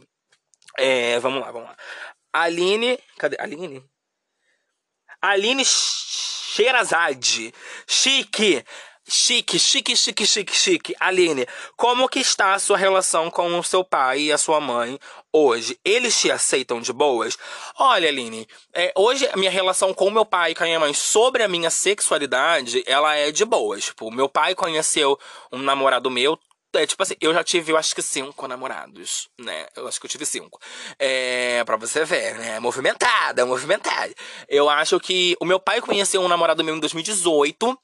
[0.78, 1.76] É, vamos lá, vamos lá.
[2.32, 3.00] Aline.
[3.18, 3.38] Cadê?
[3.40, 3.84] Aline?
[5.22, 7.54] Aline Xerazade.
[7.86, 8.64] Chique.
[9.10, 10.96] Chique, chique, chique, chique, chique.
[11.00, 15.00] Aline, como que está a sua relação com o seu pai e a sua mãe
[15.32, 15.80] hoje?
[15.86, 17.38] Eles te aceitam de boas?
[17.80, 20.94] Olha, Aline, é, hoje a minha relação com meu pai e com a minha mãe
[20.94, 23.86] sobre a minha sexualidade, ela é de boas.
[23.86, 25.18] Tipo, meu pai conheceu
[25.54, 26.38] um namorado meu,
[26.78, 29.68] é, tipo assim, eu já tive, eu acho que cinco namorados, né?
[29.76, 30.60] Eu acho que eu tive cinco.
[31.00, 32.60] É, pra você ver, né?
[32.60, 34.14] Movimentada, movimentada.
[34.48, 37.78] Eu acho que o meu pai conheceu um namorado meu em 2018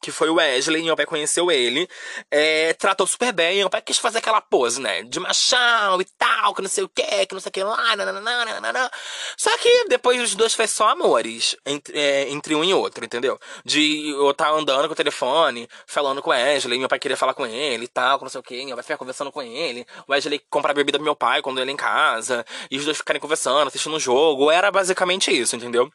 [0.00, 1.88] que foi o Wesley, meu pai conheceu ele,
[2.30, 6.54] é, tratou super bem, meu pai quis fazer aquela pose, né, de machão e tal,
[6.54, 8.90] que não sei o que, que não sei o que lá, nananana.
[9.36, 13.38] Só que depois os dois foi só amores, entre, é, entre um e outro, entendeu?
[13.64, 17.16] De eu estar tá andando com o telefone, falando com o Wesley, meu pai queria
[17.16, 19.42] falar com ele e tal, que não sei o que, meu pai ficar conversando com
[19.42, 22.98] ele, o Wesley comprar bebida pro meu pai quando ele em casa, e os dois
[22.98, 25.90] ficarem conversando, assistindo um jogo, era basicamente isso, entendeu?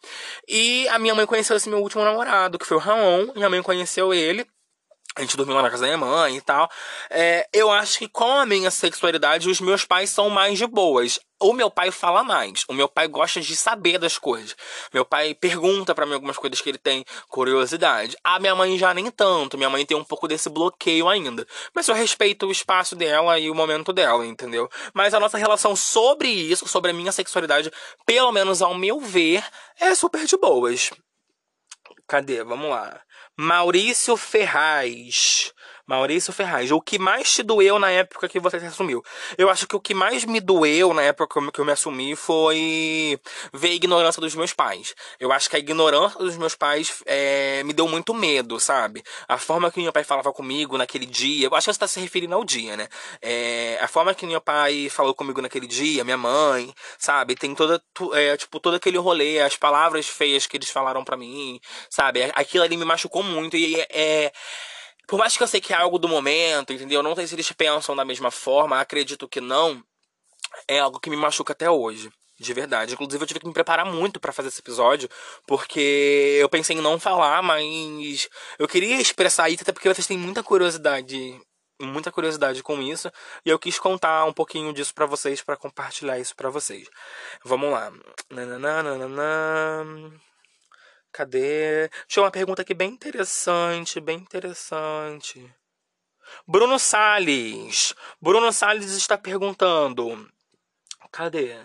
[0.47, 3.61] E a minha mãe conheceu esse meu último namorado, que foi o Raon, minha mãe
[3.61, 4.45] conheceu conheceu ele.
[5.17, 6.69] a gente dormiu lá na casa da minha mãe e tal.
[7.09, 11.19] É, eu acho que com a minha sexualidade, os meus pais são mais de boas.
[11.37, 12.63] O meu pai fala mais.
[12.69, 14.55] O meu pai gosta de saber das coisas.
[14.93, 18.15] Meu pai pergunta para mim algumas coisas que ele tem curiosidade.
[18.23, 19.57] A minha mãe já nem tanto.
[19.57, 21.45] Minha mãe tem um pouco desse bloqueio ainda.
[21.75, 24.69] Mas eu respeito o espaço dela e o momento dela, entendeu?
[24.93, 27.69] Mas a nossa relação sobre isso, sobre a minha sexualidade,
[28.05, 29.43] pelo menos ao meu ver,
[29.77, 30.91] é super de boas.
[32.07, 32.43] Cadê?
[32.43, 33.01] Vamos lá.
[33.37, 35.53] Maurício Ferraz.
[35.91, 39.03] Maurício Ferraz, o que mais te doeu na época que você se assumiu?
[39.37, 43.19] Eu acho que o que mais me doeu na época que eu me assumi foi
[43.51, 44.95] ver a ignorância dos meus pais.
[45.19, 49.03] Eu acho que a ignorância dos meus pais é, me deu muito medo, sabe?
[49.27, 51.99] A forma que meu pai falava comigo naquele dia, eu acho que você está se
[51.99, 52.87] referindo ao dia, né?
[53.21, 57.35] É, a forma que meu pai falou comigo naquele dia, minha mãe, sabe?
[57.35, 57.83] Tem toda,
[58.13, 62.31] é, tipo, todo aquele rolê, as palavras feias que eles falaram para mim, sabe?
[62.33, 64.31] Aquilo ali me machucou muito e é
[65.11, 67.03] por mais que eu sei que é algo do momento, entendeu?
[67.03, 69.83] Não sei se eles pensam da mesma forma, acredito que não.
[70.69, 72.09] É algo que me machuca até hoje.
[72.39, 72.93] De verdade.
[72.93, 75.09] Inclusive, eu tive que me preparar muito para fazer esse episódio,
[75.45, 80.17] porque eu pensei em não falar, mas eu queria expressar isso, até porque vocês têm
[80.17, 81.37] muita curiosidade,
[81.81, 83.11] muita curiosidade com isso,
[83.45, 86.87] e eu quis contar um pouquinho disso para vocês, para compartilhar isso para vocês.
[87.43, 87.91] Vamos lá.
[88.29, 90.21] Nananana.
[91.11, 91.89] Cadê?
[92.07, 95.53] Tinha uma pergunta aqui bem interessante, bem interessante.
[96.47, 97.93] Bruno Salles.
[98.21, 100.27] Bruno Salles está perguntando.
[101.11, 101.57] Cadê?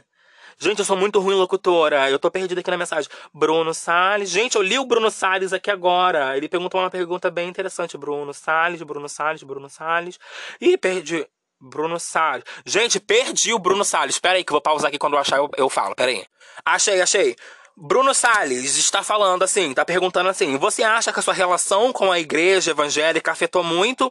[0.59, 2.11] Gente, eu sou muito ruim locutora.
[2.11, 3.11] Eu tô perdida aqui na mensagem.
[3.33, 4.31] Bruno Salles.
[4.31, 6.37] Gente, eu li o Bruno Salles aqui agora.
[6.37, 7.97] Ele perguntou uma pergunta bem interessante.
[7.97, 10.19] Bruno Salles, Bruno Salles, Bruno Salles.
[10.61, 11.27] Ih, perdi.
[11.61, 12.45] Bruno Salles.
[12.65, 14.19] Gente, perdi o Bruno Salles.
[14.19, 15.95] Pera aí que eu vou pausar aqui quando eu achar eu, eu falo.
[15.95, 16.25] Pera aí.
[16.65, 17.37] Achei, achei.
[17.77, 22.11] Bruno Salles está falando assim, está perguntando assim: você acha que a sua relação com
[22.11, 24.11] a igreja evangélica afetou muito?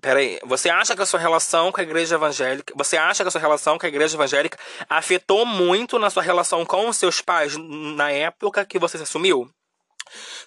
[0.00, 2.72] Peraí, você acha que a sua relação com a igreja evangélica.
[2.76, 4.58] Você acha que a sua relação com a igreja evangélica
[4.88, 9.50] afetou muito na sua relação com os seus pais na época que você se assumiu?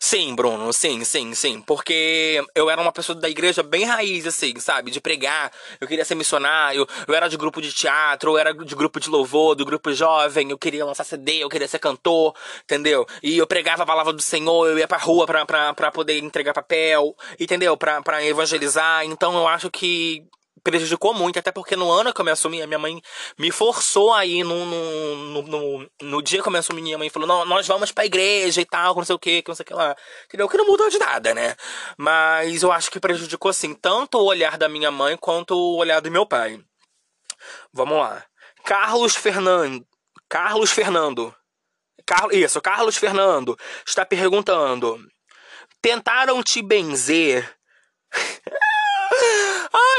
[0.02, 1.62] Sim, Bruno, sim, sim, sim.
[1.62, 4.92] Porque eu era uma pessoa da igreja bem raiz, assim, sabe?
[4.92, 5.52] De pregar.
[5.80, 6.88] Eu queria ser missionário.
[7.06, 10.50] Eu era de grupo de teatro, eu era de grupo de louvor, do grupo jovem.
[10.50, 12.34] Eu queria lançar CD, eu queria ser cantor,
[12.64, 13.06] entendeu?
[13.22, 16.18] E eu pregava a palavra do Senhor, eu ia pra rua pra, pra, pra poder
[16.20, 17.76] entregar papel, entendeu?
[17.76, 19.04] Pra, pra evangelizar.
[19.06, 20.24] Então eu acho que
[20.64, 23.02] prejudicou muito, até porque no ano que eu me assumi, a minha mãe
[23.38, 27.28] me forçou aí no, no, no, no, dia que eu me assumi, minha mãe falou,
[27.28, 29.74] não, nós vamos pra igreja e tal, não sei o que, não sei o que
[29.74, 29.96] lá.
[30.26, 30.48] Entendeu?
[30.50, 31.56] Que não mudou de nada, né?
[31.98, 36.02] Mas eu acho que prejudicou, assim, tanto o olhar da minha mãe quanto o olhar
[36.02, 36.60] do meu pai.
[37.74, 38.24] Vamos lá.
[38.64, 39.86] Carlos Fernando.
[40.28, 41.34] Carlos Fernando.
[42.06, 45.00] Carlos, isso, Carlos Fernando está perguntando.
[45.82, 47.56] Tentaram te benzer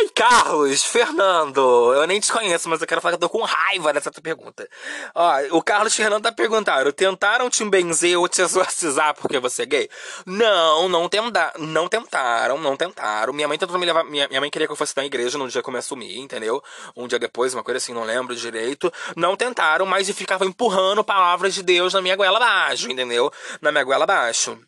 [0.01, 3.45] Ai, Carlos, Fernando, eu nem te conheço, mas eu quero falar que eu tô com
[3.45, 4.67] raiva dessa tua pergunta.
[5.15, 9.67] Ó, o Carlos Fernando tá perguntando: tentaram te benzer ou te exorcizar porque você é
[9.67, 9.91] gay?
[10.25, 13.35] Não, não, tenta, não tentaram, não tentaram.
[13.35, 14.03] Minha mãe tentou me levar.
[14.05, 16.19] Minha, minha mãe queria que eu fosse na igreja no dia que eu me assumi,
[16.19, 16.63] entendeu?
[16.97, 18.91] Um dia depois, uma coisa assim, não lembro direito.
[19.15, 23.31] Não tentaram, mas ficavam empurrando palavras de Deus na minha goela abaixo, entendeu?
[23.61, 24.59] Na minha goela abaixo.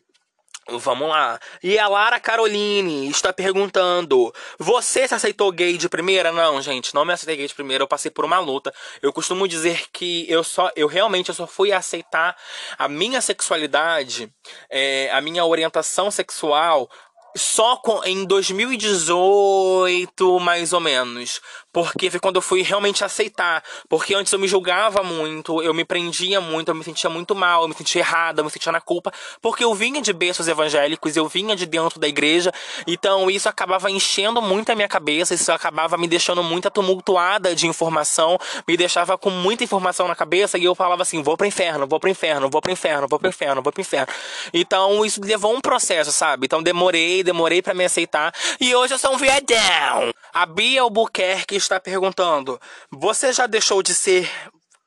[0.69, 1.39] Vamos lá.
[1.61, 6.31] E a Lara Caroline está perguntando: Você se aceitou gay de primeira?
[6.31, 7.83] Não, gente, não me aceitei gay de primeira.
[7.83, 8.73] Eu passei por uma luta.
[9.01, 12.37] Eu costumo dizer que eu só, eu realmente eu só fui aceitar
[12.77, 14.31] a minha sexualidade,
[14.69, 16.89] é, a minha orientação sexual
[17.35, 21.41] só com, em 2018, mais ou menos.
[21.73, 23.63] Porque foi quando eu fui realmente aceitar.
[23.89, 27.63] Porque antes eu me julgava muito, eu me prendia muito, eu me sentia muito mal,
[27.63, 29.11] eu me sentia errada, eu me sentia na culpa.
[29.41, 32.53] Porque eu vinha de berços evangélicos, eu vinha de dentro da igreja.
[32.85, 37.67] Então isso acabava enchendo muito a minha cabeça, isso acabava me deixando muito tumultuada de
[37.67, 41.87] informação, me deixava com muita informação na cabeça e eu falava assim: vou pro inferno,
[41.87, 44.07] vou pro inferno, vou pro inferno, vou pro inferno, vou pro inferno.
[44.53, 46.45] Então isso levou um processo, sabe?
[46.45, 48.33] Então demorei, demorei para me aceitar.
[48.59, 50.13] E hoje eu sou um viadão.
[50.33, 52.59] A Bia Albuquerque está perguntando:
[52.89, 54.27] você já deixou de ser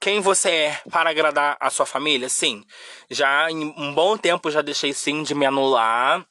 [0.01, 2.29] quem você é para agradar a sua família?
[2.29, 2.65] Sim.
[3.09, 6.27] Já em um bom tempo já deixei sim de me anular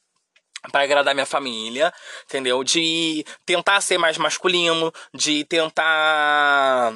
[0.70, 1.90] para agradar minha família,
[2.24, 2.62] entendeu?
[2.62, 6.92] De tentar ser mais masculino, de tentar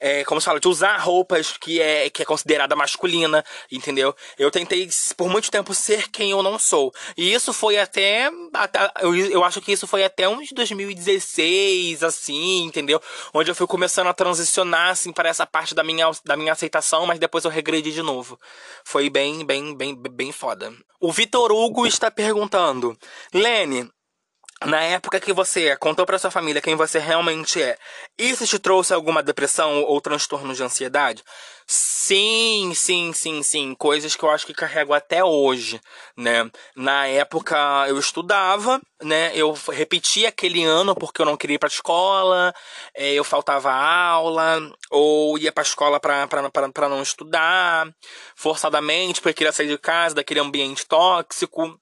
[0.00, 4.14] é, como se fala, de usar roupas que é, que é considerada masculina, entendeu?
[4.38, 6.92] Eu tentei por muito tempo ser quem eu não sou.
[7.16, 12.64] E isso foi até, até eu, eu acho que isso foi até uns 2016, assim,
[12.64, 13.00] entendeu?
[13.34, 17.06] Onde eu fui começando a transicionar, assim, para essa parte da minha, da minha aceitação,
[17.06, 18.38] mas depois eu regredi de novo.
[18.84, 20.72] Foi bem, bem, bem, bem foda.
[21.00, 22.96] O Vitor Hugo está perguntando:
[23.32, 23.88] Lene,
[24.66, 27.78] na época que você contou para sua família quem você realmente é,
[28.18, 31.22] isso te trouxe alguma depressão ou transtorno de ansiedade?
[31.70, 33.74] Sim, sim, sim, sim.
[33.74, 35.78] Coisas que eu acho que carrego até hoje,
[36.16, 36.50] né?
[36.74, 37.56] Na época
[37.88, 39.30] eu estudava, né?
[39.34, 42.54] Eu repetia aquele ano porque eu não queria ir pra escola,
[42.94, 44.58] é, eu faltava aula,
[44.90, 47.86] ou ia pra escola pra, pra, pra, pra não estudar,
[48.34, 51.78] forçadamente, porque queria sair de casa, daquele ambiente tóxico.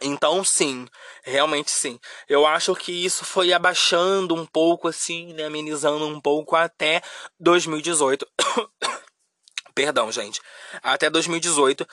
[0.00, 0.86] Então, sim,
[1.22, 1.98] realmente sim.
[2.28, 5.44] Eu acho que isso foi abaixando um pouco, assim, né?
[5.44, 7.02] Amenizando um pouco até
[7.38, 8.26] 2018.
[9.74, 10.40] Perdão, gente.
[10.82, 11.86] Até 2018.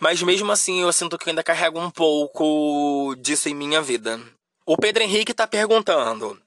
[0.00, 4.20] Mas mesmo assim, eu sinto que ainda carrego um pouco disso em minha vida.
[4.66, 6.40] O Pedro Henrique tá perguntando: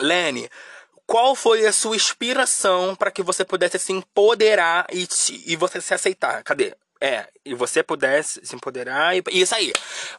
[0.00, 0.50] Lene,
[1.06, 5.80] qual foi a sua inspiração para que você pudesse se empoderar e, te, e você
[5.80, 6.42] se aceitar?
[6.42, 6.76] Cadê?
[7.04, 9.74] É, e você pudesse se empoderar e isso aí.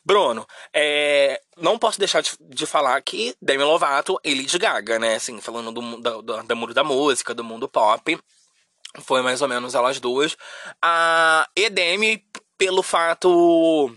[0.05, 5.15] Bruno, é, não posso deixar de, de, falar que Demi Lovato e Lady Gaga, né?
[5.15, 8.19] Assim, falando do, do, do, do mundo da música, do mundo pop.
[8.99, 10.37] Foi mais ou menos elas duas.
[10.79, 12.23] A Edemi,
[12.55, 13.91] pelo fato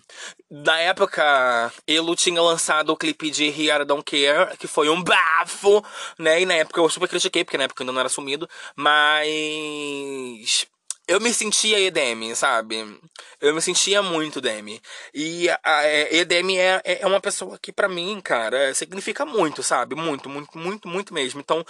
[0.51, 5.03] da época, ele tinha lançado o clipe de Here I Don't Care, que foi um
[5.05, 5.85] bafo,
[6.19, 6.41] né?
[6.41, 10.67] E na época eu super critiquei, porque na época eu ainda não era sumido, mas
[11.09, 13.01] eu me sentia EDM, sabe?
[13.41, 14.81] Eu me sentia muito Demi.
[15.15, 19.95] E a, a EDM é, é uma pessoa que, para mim, cara, significa muito, sabe?
[19.95, 21.41] Muito, muito, muito, muito mesmo.
[21.41, 21.65] Então,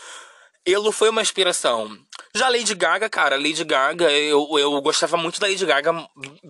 [0.66, 1.96] ele foi uma inspiração.
[2.34, 5.92] Já Lady Gaga, cara, Lady Gaga, eu, eu gostava muito da Lady Gaga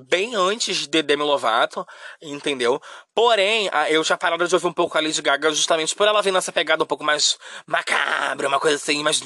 [0.09, 1.87] bem antes de Demi Lovato,
[2.21, 2.81] entendeu?
[3.19, 6.33] Porém, eu tinha parado de ouvir um pouco a Lady Gaga justamente por ela vir
[6.33, 9.21] nessa pegada um pouco mais macabra, uma coisa assim, mais.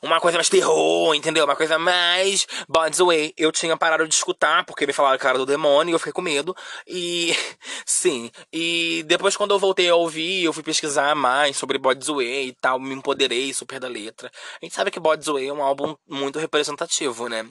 [0.00, 1.44] Uma coisa mais terror, entendeu?
[1.44, 2.46] Uma coisa mais.
[2.68, 3.34] Bod's Way.
[3.36, 6.12] Eu tinha parado de escutar, porque me falaram que era do demônio, e eu fiquei
[6.12, 6.54] com medo.
[6.86, 7.36] E.
[7.84, 8.30] Sim.
[8.52, 12.52] E depois, quando eu voltei a ouvir, eu fui pesquisar mais sobre Bod's Way e
[12.52, 14.30] tal, me empoderei super da letra.
[14.62, 17.44] A gente sabe que Bod's Way é um álbum muito representativo, né?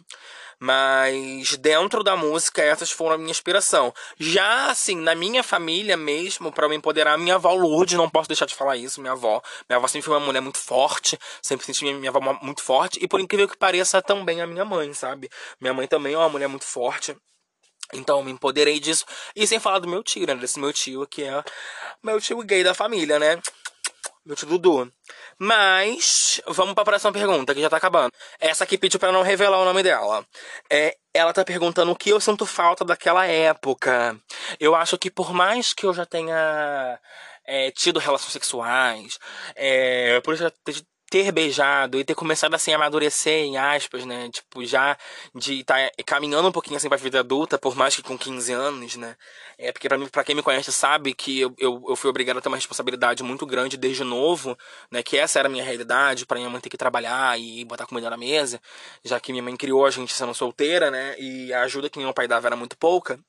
[0.65, 3.93] Mas dentro da música, essas foram a minha inspiração.
[4.17, 8.45] Já, assim, na minha família mesmo, para me empoderar, minha avó Lourdes, não posso deixar
[8.45, 9.41] de falar isso, minha avó.
[9.67, 12.97] Minha avó sempre foi uma mulher muito forte, sempre senti minha, avó muito forte.
[13.03, 15.29] E por incrível que pareça, também a minha mãe, sabe?
[15.59, 17.13] Minha mãe também é uma mulher muito forte.
[17.91, 19.03] Então, me empoderei disso.
[19.35, 20.33] E sem falar do meu tio, né?
[20.33, 21.43] Desse meu tio, que é
[22.01, 23.37] meu tio gay da família, né?
[24.25, 24.89] Meu tio Dudu.
[25.39, 28.11] Mas, vamos para a próxima pergunta, que já tá acabando.
[28.39, 30.25] Essa aqui pediu para não revelar o nome dela.
[30.71, 34.17] É, ela tá perguntando o que eu sinto falta daquela época.
[34.59, 36.99] Eu acho que por mais que eu já tenha
[37.45, 39.19] é, tido relações sexuais,
[39.55, 40.51] é, por isso já
[41.13, 44.31] ter beijado e ter começado assim a amadurecer, em aspas, né?
[44.31, 44.97] Tipo, já
[45.35, 48.51] de estar tá caminhando um pouquinho assim pra vida adulta, por mais que com 15
[48.51, 49.15] anos, né?
[49.55, 52.39] É porque pra, mim, pra quem me conhece sabe que eu, eu, eu fui obrigado
[52.39, 54.57] a ter uma responsabilidade muito grande desde novo,
[54.89, 55.03] né?
[55.03, 58.09] Que essa era a minha realidade, pra minha mãe ter que trabalhar e botar comida
[58.09, 58.59] na mesa,
[59.05, 61.15] já que minha mãe criou a gente sendo solteira, né?
[61.19, 63.19] E a ajuda que meu pai dava era muito pouca.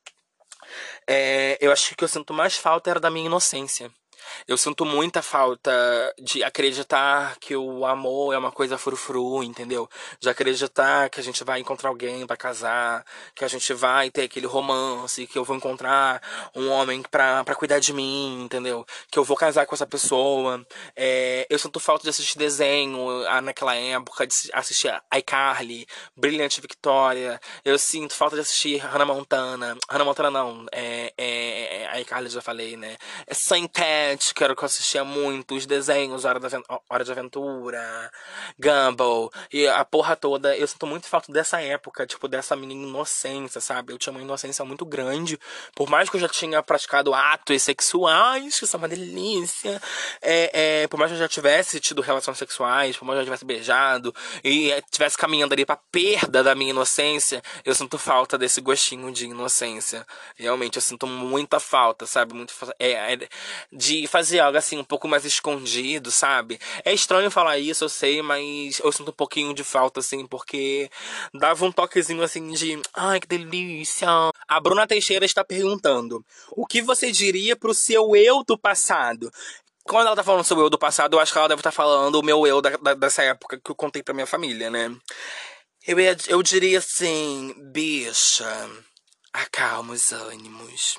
[1.07, 3.93] É, eu acho que o que eu sinto mais falta era da minha inocência.
[4.47, 5.73] Eu sinto muita falta
[6.21, 9.89] de acreditar que o amor é uma coisa frufru, entendeu?
[10.21, 13.05] De acreditar que a gente vai encontrar alguém para casar,
[13.35, 16.21] que a gente vai ter aquele romance, que eu vou encontrar
[16.55, 18.85] um homem pra, cuidar de mim, entendeu?
[19.11, 20.65] Que eu vou casar com essa pessoa.
[20.97, 27.41] É, eu sinto falta de assistir desenho ah, naquela época, de assistir iCarly, Brilhante Victoria.
[27.65, 29.77] Eu sinto falta de assistir Hannah Montana.
[29.89, 32.97] Hannah Montana não, é, é, é iCarly já falei, né?
[33.27, 36.49] É Saint Ted, que era que eu assistia muito, os desenhos, Hora, da,
[36.89, 38.11] Hora de Aventura,
[38.59, 40.57] Gumball, e a porra toda.
[40.57, 43.93] Eu sinto muito falta dessa época, tipo, dessa menina inocência, sabe?
[43.93, 45.39] Eu tinha uma inocência muito grande.
[45.75, 49.81] Por mais que eu já tinha praticado atos sexuais, que são uma delícia,
[50.23, 53.25] é, é, por mais que eu já tivesse tido relações sexuais, por mais que eu
[53.25, 58.39] já tivesse beijado, e tivesse caminhando ali pra perda da minha inocência, eu sinto falta
[58.39, 60.07] desse gostinho de inocência.
[60.37, 62.35] Realmente, eu sinto muita falta, sabe?
[62.35, 63.29] Muito é, é,
[63.73, 66.61] de fazer algo assim um pouco mais escondido, sabe?
[66.85, 70.89] É estranho falar isso, eu sei, mas eu sinto um pouquinho de falta, assim, porque
[71.35, 74.07] dava um toquezinho assim de ai que delícia.
[74.47, 79.33] A Bruna Teixeira está perguntando: o que você diria pro seu eu do passado?
[79.83, 81.71] quando ela tá falando sobre o eu do passado, eu acho que ela deve estar
[81.71, 84.71] tá falando o meu eu da, da, dessa época que eu contei pra minha família,
[84.71, 84.91] né?
[85.87, 88.71] Eu, ia, eu diria assim, bicha,
[89.35, 90.97] acalma os ânimos,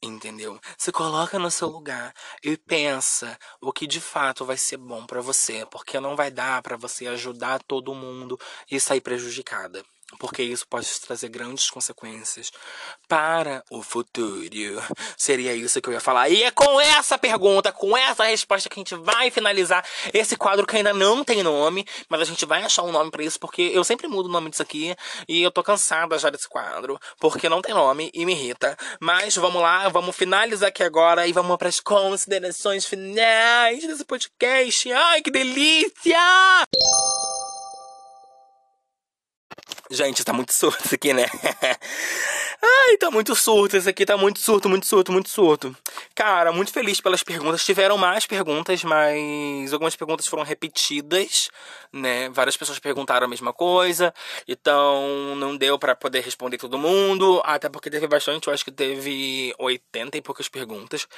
[0.00, 0.60] entendeu?
[0.78, 5.20] Se coloca no seu lugar e pensa o que de fato vai ser bom para
[5.20, 8.38] você, porque não vai dar para você ajudar todo mundo
[8.70, 9.84] e sair prejudicada
[10.18, 12.50] porque isso pode trazer grandes consequências
[13.08, 14.82] para o futuro.
[15.16, 16.28] Seria isso que eu ia falar.
[16.28, 20.66] E é com essa pergunta, com essa resposta que a gente vai finalizar esse quadro
[20.66, 23.62] que ainda não tem nome, mas a gente vai achar um nome para isso porque
[23.62, 24.94] eu sempre mudo o nome disso aqui
[25.28, 28.76] e eu tô cansada já desse quadro, porque não tem nome e me irrita.
[29.00, 34.92] Mas vamos lá, vamos finalizar aqui agora e vamos para as considerações finais desse podcast.
[34.92, 36.18] Ai, que delícia!
[39.92, 41.26] Gente, tá muito surto isso aqui, né?
[42.64, 43.76] Ai, tá muito surto.
[43.76, 45.76] Esse aqui tá muito surto, muito surto, muito surto.
[46.14, 47.64] Cara, muito feliz pelas perguntas.
[47.64, 51.50] Tiveram mais perguntas, mas algumas perguntas foram repetidas,
[51.92, 52.28] né?
[52.30, 54.14] Várias pessoas perguntaram a mesma coisa.
[54.46, 57.40] Então, não deu para poder responder todo mundo.
[57.44, 61.08] Até porque teve bastante, eu acho que teve 80 e poucas perguntas.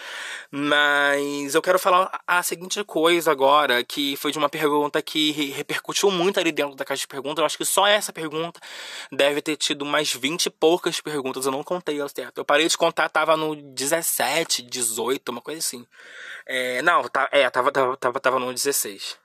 [0.51, 6.11] Mas eu quero falar a seguinte coisa agora, que foi de uma pergunta que repercutiu
[6.11, 7.39] muito ali dentro da caixa de perguntas.
[7.39, 8.61] Eu acho que só essa pergunta
[9.13, 11.34] deve ter tido mais 20 e poucas perguntas.
[11.43, 12.39] Eu não contei ao certo.
[12.39, 15.87] Eu parei de contar, tava no 17, 18, uma coisa assim.
[16.47, 19.19] É, não, tá, é, tava, tava, tava, tava no 16.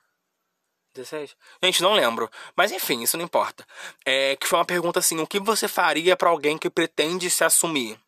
[0.94, 1.36] 16?
[1.62, 2.30] Gente, não lembro.
[2.56, 3.66] Mas enfim, isso não importa.
[4.04, 7.44] É, que foi uma pergunta assim: o que você faria para alguém que pretende se
[7.44, 7.98] assumir?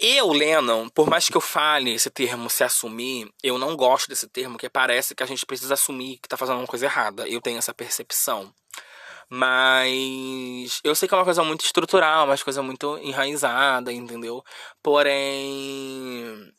[0.00, 4.28] Eu, Lennon, por mais que eu fale esse termo se assumir, eu não gosto desse
[4.28, 7.26] termo, que parece que a gente precisa assumir que tá fazendo uma coisa errada.
[7.28, 8.54] Eu tenho essa percepção.
[9.34, 14.44] Mas eu sei que é uma coisa muito estrutural, uma coisa muito enraizada, entendeu?
[14.82, 16.52] Porém.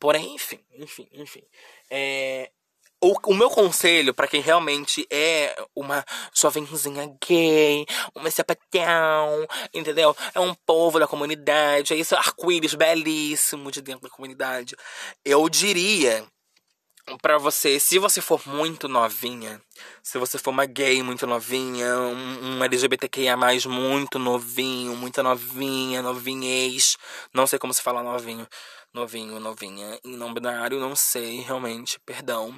[0.00, 1.42] Porém, enfim, enfim, enfim.
[1.90, 2.50] É,
[3.02, 6.02] o, o meu conselho para quem realmente é uma
[6.34, 10.16] jovenzinha gay, uma sapatão, entendeu?
[10.34, 14.74] É um povo da comunidade, é esse arco-íris belíssimo de dentro da comunidade.
[15.22, 16.26] Eu diria
[17.16, 19.60] para você, se você for muito novinha,
[20.02, 23.36] se você for uma gay muito novinha, um, um LGBTQIA+,
[23.68, 26.96] muito novinho, muito novinha, novinhês,
[27.32, 28.46] não sei como se fala novinho,
[28.92, 32.56] novinho, novinha, em não binário, não sei realmente, perdão.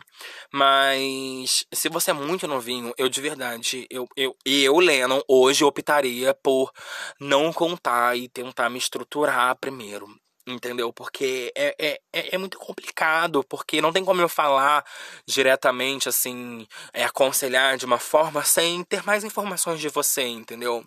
[0.52, 6.34] Mas se você é muito novinho, eu de verdade, eu, eu, eu Lennon, hoje optaria
[6.34, 6.72] por
[7.18, 10.92] não contar e tentar me estruturar primeiro entendeu?
[10.92, 14.84] Porque é, é, é, é, muito complicado, porque não tem como eu falar
[15.26, 20.84] diretamente, assim, é, aconselhar de uma forma sem ter mais informações de você, entendeu?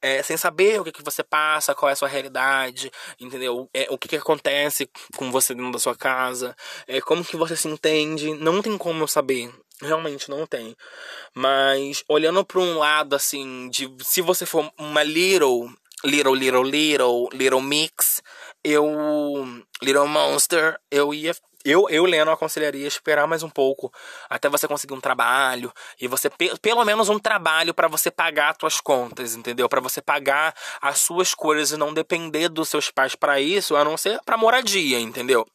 [0.00, 3.68] É, sem saber o que, que você passa, qual é a sua realidade, entendeu?
[3.74, 7.56] É, o que, que acontece com você dentro da sua casa, é, como que você
[7.56, 9.52] se entende, não tem como eu saber.
[9.82, 10.76] Realmente não tem.
[11.34, 15.70] Mas olhando para um lado assim, de se você for uma little,
[16.04, 18.22] little, little, little, little mix,
[18.64, 19.64] eu.
[19.82, 21.34] Little Monster, eu ia.
[21.62, 23.92] Eu, eu, Leno, aconselharia esperar mais um pouco
[24.30, 26.30] até você conseguir um trabalho e você
[26.62, 29.68] pelo menos um trabalho para você pagar as suas contas, entendeu?
[29.68, 33.84] Para você pagar as suas coisas e não depender dos seus pais para isso, a
[33.84, 35.46] não ser para moradia, entendeu?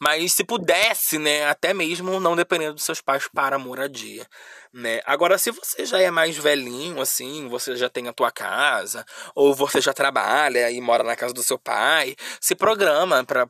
[0.00, 4.26] Mas se pudesse, né, até mesmo não dependendo dos seus pais para moradia,
[4.72, 5.00] né?
[5.06, 9.54] Agora, se você já é mais velhinho, assim, você já tem a tua casa, ou
[9.54, 13.48] você já trabalha e mora na casa do seu pai, se programa para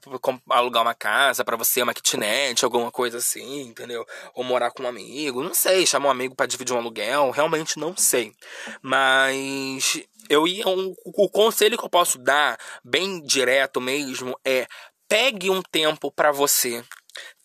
[0.50, 4.04] alugar uma casa para você, uma kitnet, alguma coisa assim, entendeu?
[4.34, 7.78] Ou morar com um amigo, não sei, chamar um amigo para dividir um aluguel, realmente
[7.78, 8.32] não sei.
[8.82, 14.66] Mas eu ia um, o conselho que eu posso dar, bem direto mesmo, é
[15.08, 16.84] pegue um tempo para você.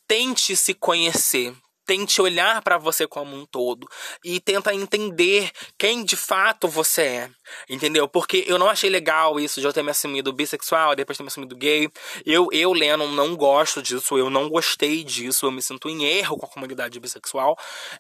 [0.08, 1.56] Tente se conhecer,
[1.86, 3.88] tente olhar para você como um todo.
[4.24, 7.32] E tenta entender quem de fato você é,
[7.70, 8.08] entendeu?
[8.08, 11.28] Porque eu não achei legal isso de eu ter me assumido bissexual, depois ter me
[11.28, 11.90] assumido gay.
[12.26, 16.38] Eu, eu Lennon, não gosto disso, eu não gostei disso, eu me sinto em erro
[16.38, 17.58] com a comunidade bissexual.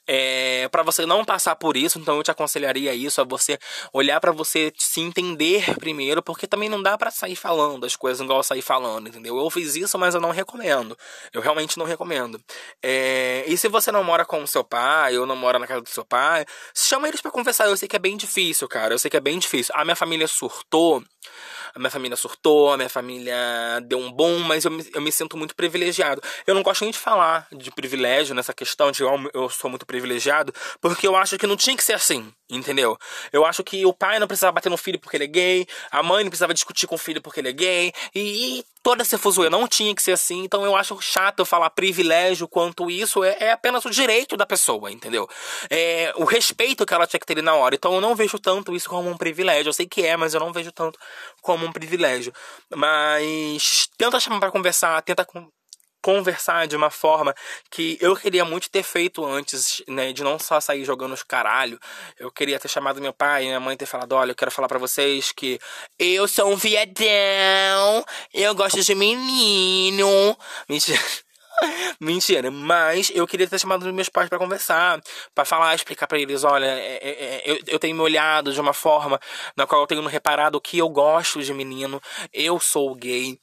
[0.07, 3.57] É, para você não passar por isso, então eu te aconselharia isso, a você
[3.93, 8.23] olhar para você se entender primeiro, porque também não dá para sair falando as coisas
[8.23, 9.37] igual sair falando, entendeu?
[9.37, 10.97] Eu fiz isso, mas eu não recomendo.
[11.33, 12.39] Eu realmente não recomendo.
[12.83, 15.81] É, e se você não mora com o seu pai ou não mora na casa
[15.81, 17.65] do seu pai, chama eles para conversar.
[17.65, 18.93] Eu sei que é bem difícil, cara.
[18.93, 19.73] Eu sei que é bem difícil.
[19.75, 21.03] A minha família surtou
[21.75, 23.35] a minha família surtou, a minha família
[23.83, 26.21] deu um bom, mas eu me, eu me sinto muito privilegiado.
[26.45, 29.85] Eu não gosto nem de falar de privilégio nessa questão de eu, eu sou muito
[29.85, 32.97] privilegiado, porque eu acho que não tinha que ser assim, entendeu?
[33.31, 36.01] Eu acho que o pai não precisava bater no filho porque ele é gay, a
[36.01, 39.17] mãe não precisava discutir com o filho porque ele é gay, e, e toda essa
[39.17, 43.23] fuzuê não tinha que ser assim, então eu acho chato eu falar privilégio quanto isso
[43.23, 45.27] é, é apenas o direito da pessoa, entendeu?
[45.69, 48.75] É o respeito que ela tinha que ter na hora, então eu não vejo tanto
[48.75, 50.97] isso como um privilégio, eu sei que é, mas eu não vejo tanto
[51.41, 52.33] como um privilégio.
[52.75, 55.25] Mas tenta chamar para conversar, tenta
[56.01, 57.35] conversar de uma forma
[57.69, 61.79] que eu queria muito ter feito antes, né, de não só sair jogando os caralho.
[62.17, 64.67] Eu queria ter chamado meu pai e minha mãe ter falado, olha, eu quero falar
[64.67, 65.59] para vocês que
[65.97, 70.37] eu sou um viadão, eu gosto de menino.
[70.67, 70.99] Mentira.
[71.99, 75.01] Mentira, mas eu queria ter chamado meus pais para conversar,
[75.33, 78.61] para falar, explicar para eles, olha, é, é, é, eu, eu tenho me olhado de
[78.61, 79.19] uma forma
[79.55, 82.01] na qual eu tenho reparado que eu gosto de menino,
[82.33, 83.39] eu sou gay.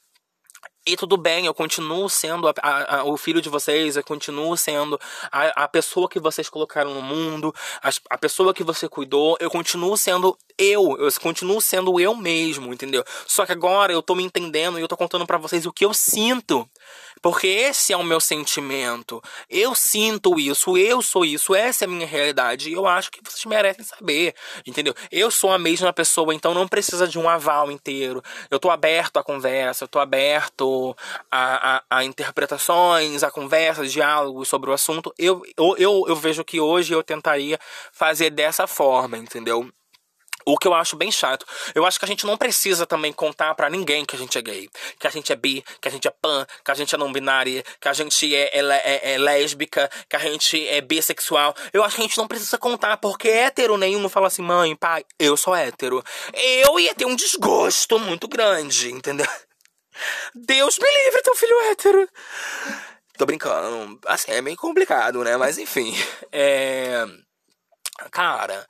[0.88, 4.56] E tudo bem, eu continuo sendo a, a, a, o filho de vocês, eu continuo
[4.56, 4.96] sendo
[5.32, 7.52] a, pessoa que vocês colocaram no mundo,
[8.08, 13.02] a, pessoa que você cuidou, eu continuo sendo eu, eu continuo sendo eu mesmo, entendeu?
[13.26, 15.84] Só que agora eu tô me entendendo e eu tô contando para vocês o que
[15.84, 16.68] eu sinto.
[17.22, 19.22] Porque esse é o meu sentimento.
[19.48, 22.70] Eu sinto isso, eu sou isso, essa é a minha realidade.
[22.70, 24.34] E eu acho que vocês merecem saber,
[24.66, 24.94] entendeu?
[25.10, 28.22] Eu sou a mesma pessoa, então não precisa de um aval inteiro.
[28.50, 30.96] Eu tô aberto à conversa, eu tô aberto
[31.30, 35.12] a, a, a interpretações, a conversas, diálogos sobre o assunto.
[35.18, 37.58] Eu, eu, eu, eu vejo que hoje eu tentaria
[37.92, 39.70] fazer dessa forma, entendeu?
[40.48, 41.44] O que eu acho bem chato.
[41.74, 44.40] Eu acho que a gente não precisa também contar para ninguém que a gente é
[44.42, 46.98] gay, que a gente é bi, que a gente é pan, que a gente é
[46.98, 51.52] não binária, que a gente é, é, é, é lésbica, que a gente é bissexual.
[51.72, 55.04] Eu acho que a gente não precisa contar, porque hétero nenhum fala assim, mãe, pai,
[55.18, 56.00] eu sou hétero.
[56.32, 59.26] Eu ia ter um desgosto muito grande, entendeu?
[60.32, 62.08] Deus me livre, teu filho hétero.
[63.18, 63.98] Tô brincando.
[64.06, 65.36] Assim, é meio complicado, né?
[65.36, 65.92] Mas enfim.
[66.30, 67.04] É.
[68.10, 68.66] Cara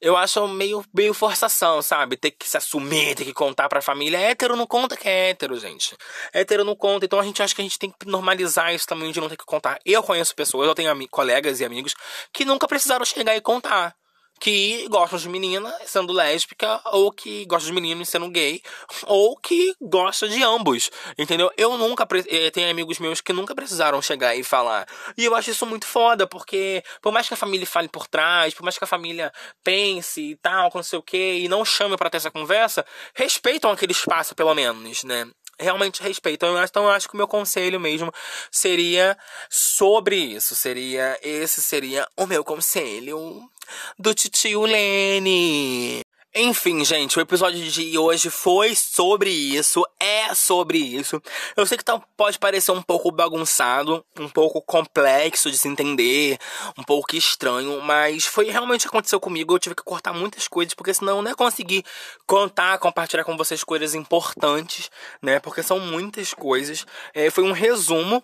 [0.00, 2.16] eu acho meio, meio forçação, sabe?
[2.16, 4.18] Ter que se assumir, ter que contar pra família.
[4.18, 5.96] Hétero não conta que é hétero, gente.
[6.32, 7.04] Hétero não conta.
[7.04, 9.36] Então a gente acha que a gente tem que normalizar isso também de não ter
[9.36, 9.78] que contar.
[9.84, 11.94] Eu conheço pessoas, eu tenho colegas e amigos
[12.32, 13.94] que nunca precisaram chegar e contar
[14.38, 18.62] que gostam de menina sendo lésbica, ou que gostam de menino sendo gay,
[19.06, 21.50] ou que gosta de ambos, entendeu?
[21.56, 24.86] Eu nunca, eh, tenho amigos meus que nunca precisaram chegar e falar.
[25.16, 28.54] E eu acho isso muito foda, porque por mais que a família fale por trás,
[28.54, 29.32] por mais que a família
[29.64, 32.84] pense e tal, não sei o que, e não chame para ter essa conversa,
[33.14, 35.26] respeitam aquele espaço pelo menos, né?
[35.58, 36.62] Realmente respeitam.
[36.62, 38.12] Então eu acho que o meu conselho mesmo
[38.50, 39.16] seria
[39.50, 40.54] sobre isso.
[40.54, 43.50] Seria esse seria o meu conselho
[43.98, 46.05] do titio Lene.
[46.38, 51.18] Enfim, gente, o episódio de hoje foi sobre isso, é sobre isso.
[51.56, 56.36] Eu sei que tá, pode parecer um pouco bagunçado, um pouco complexo de se entender,
[56.76, 59.54] um pouco estranho, mas foi realmente o que aconteceu comigo.
[59.54, 61.82] Eu tive que cortar muitas coisas, porque senão eu não ia conseguir
[62.26, 64.90] contar, compartilhar com vocês coisas importantes,
[65.22, 65.40] né?
[65.40, 66.84] Porque são muitas coisas.
[67.14, 68.22] É, foi um resumo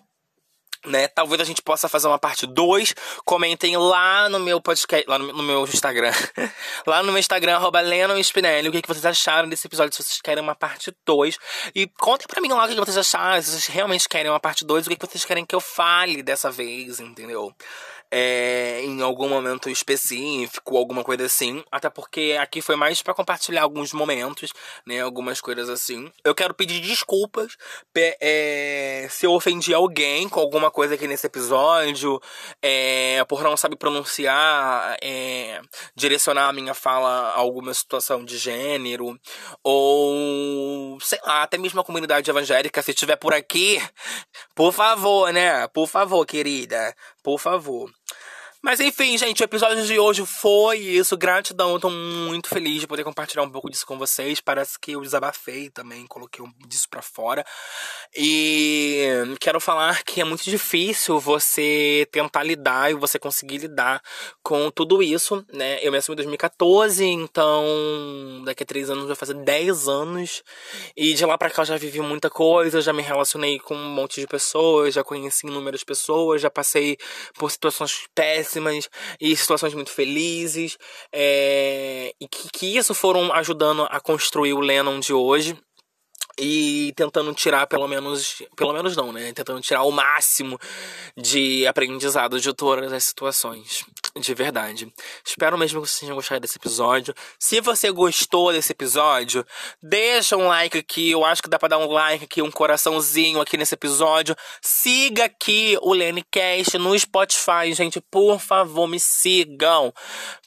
[0.85, 1.07] né?
[1.07, 2.95] Talvez a gente possa fazer uma parte 2.
[3.25, 6.11] Comentem lá no meu podcast, lá no, no meu Instagram.
[6.85, 7.81] lá no meu Instagram, arroba
[8.21, 11.37] Spinelli, o que, que vocês acharam desse episódio, se vocês querem uma parte 2.
[11.75, 14.39] E contem pra mim lá o que, que vocês acharam, se vocês realmente querem uma
[14.39, 17.53] parte 2, o que, que vocês querem que eu fale dessa vez, entendeu?
[18.15, 21.63] é, em algum momento específico, alguma coisa assim.
[21.71, 24.53] Até porque aqui foi mais para compartilhar alguns momentos,
[24.85, 25.01] né?
[25.01, 26.11] Algumas coisas assim.
[26.23, 27.57] Eu quero pedir desculpas
[27.95, 32.19] é, se eu ofendi alguém com alguma coisa aqui nesse episódio,
[32.61, 35.61] é, por não saber pronunciar, é,
[35.95, 39.17] direcionar a minha fala a alguma situação de gênero,
[39.63, 43.81] ou sei lá, até mesmo a comunidade evangélica, se estiver por aqui,
[44.55, 45.67] por favor, né?
[45.67, 47.89] Por favor, querida, por favor.
[48.65, 51.17] Mas enfim, gente, o episódio de hoje foi isso.
[51.17, 54.39] Gratidão, eu tô muito feliz de poder compartilhar um pouco disso com vocês.
[54.39, 57.43] Parece que eu desabafei também, coloquei um disso pra fora.
[58.15, 59.05] E
[59.41, 64.01] quero falar que é muito difícil você tentar lidar e você conseguir lidar
[64.41, 65.79] com tudo isso, né?
[65.81, 67.65] Eu me assumi em 2014, então
[68.45, 70.41] daqui a três anos vai fazer 10 anos.
[70.95, 73.89] E de lá pra cá eu já vivi muita coisa, já me relacionei com um
[73.89, 76.97] monte de pessoas, já conheci inúmeras pessoas, já passei
[77.37, 78.52] por situações péssimas
[79.19, 80.77] e situações muito felizes.
[81.11, 85.57] É, e que, que isso foram ajudando a construir o Lennon de hoje.
[86.37, 89.31] E tentando tirar pelo menos, pelo menos não, né?
[89.33, 90.59] Tentando tirar o máximo
[91.15, 93.85] de aprendizado de todas as situações.
[94.15, 94.93] De verdade.
[95.25, 97.15] Espero mesmo que vocês tenham gostado desse episódio.
[97.39, 99.45] Se você gostou desse episódio,
[99.81, 101.11] deixa um like aqui.
[101.11, 104.35] Eu acho que dá pra dar um like aqui, um coraçãozinho aqui nesse episódio.
[104.61, 107.99] Siga aqui o Lenecast no Spotify, gente.
[107.99, 109.91] Por favor, me sigam.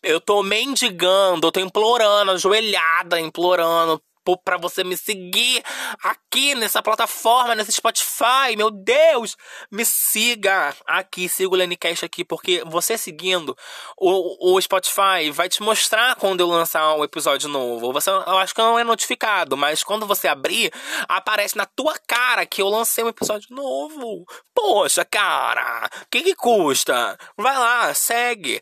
[0.01, 4.01] Eu tô mendigando, eu tô implorando, ajoelhada, implorando
[4.35, 5.63] para você me seguir
[6.03, 8.57] aqui nessa plataforma, nesse Spotify.
[8.57, 9.37] Meu Deus,
[9.71, 13.55] me siga aqui, siga o Lenicast aqui, porque você seguindo
[13.99, 17.93] o, o Spotify vai te mostrar quando eu lançar um episódio novo.
[17.93, 20.73] Você, eu acho que não é notificado, mas quando você abrir,
[21.07, 24.25] aparece na tua cara que eu lancei um episódio novo.
[24.55, 27.19] Poxa, cara, o que, que custa?
[27.37, 28.61] Vai lá, segue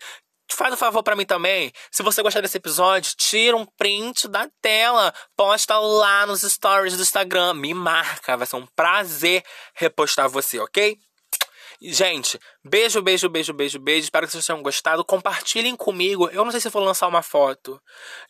[0.53, 1.73] faz um favor para mim também.
[1.91, 7.03] Se você gostar desse episódio, tira um print da tela, posta lá nos stories do
[7.03, 9.43] Instagram, me marca, vai ser um prazer
[9.75, 10.97] repostar você, ok?
[11.81, 14.05] Gente, beijo, beijo, beijo, beijo, beijo.
[14.05, 15.05] Espero que vocês tenham gostado.
[15.05, 16.29] Compartilhem comigo.
[16.31, 17.81] Eu não sei se eu vou lançar uma foto.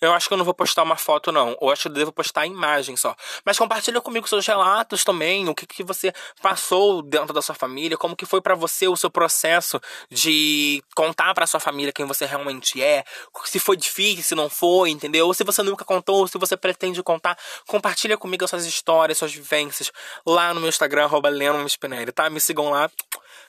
[0.00, 1.56] Eu acho que eu não vou postar uma foto, não.
[1.60, 3.14] Ou acho que eu devo postar a imagem só.
[3.44, 5.48] Mas compartilha comigo seus relatos também.
[5.48, 6.12] O que, que você
[6.42, 7.96] passou dentro da sua família.
[7.96, 9.80] Como que foi para você o seu processo
[10.10, 13.04] de contar para sua família quem você realmente é.
[13.44, 15.26] Se foi difícil, se não foi, entendeu?
[15.26, 17.38] Ou se você nunca contou, ou se você pretende contar.
[17.66, 19.92] Compartilha comigo as suas histórias, suas vivências.
[20.26, 21.30] Lá no meu Instagram, arroba
[22.14, 22.30] tá?
[22.30, 22.90] Me sigam lá.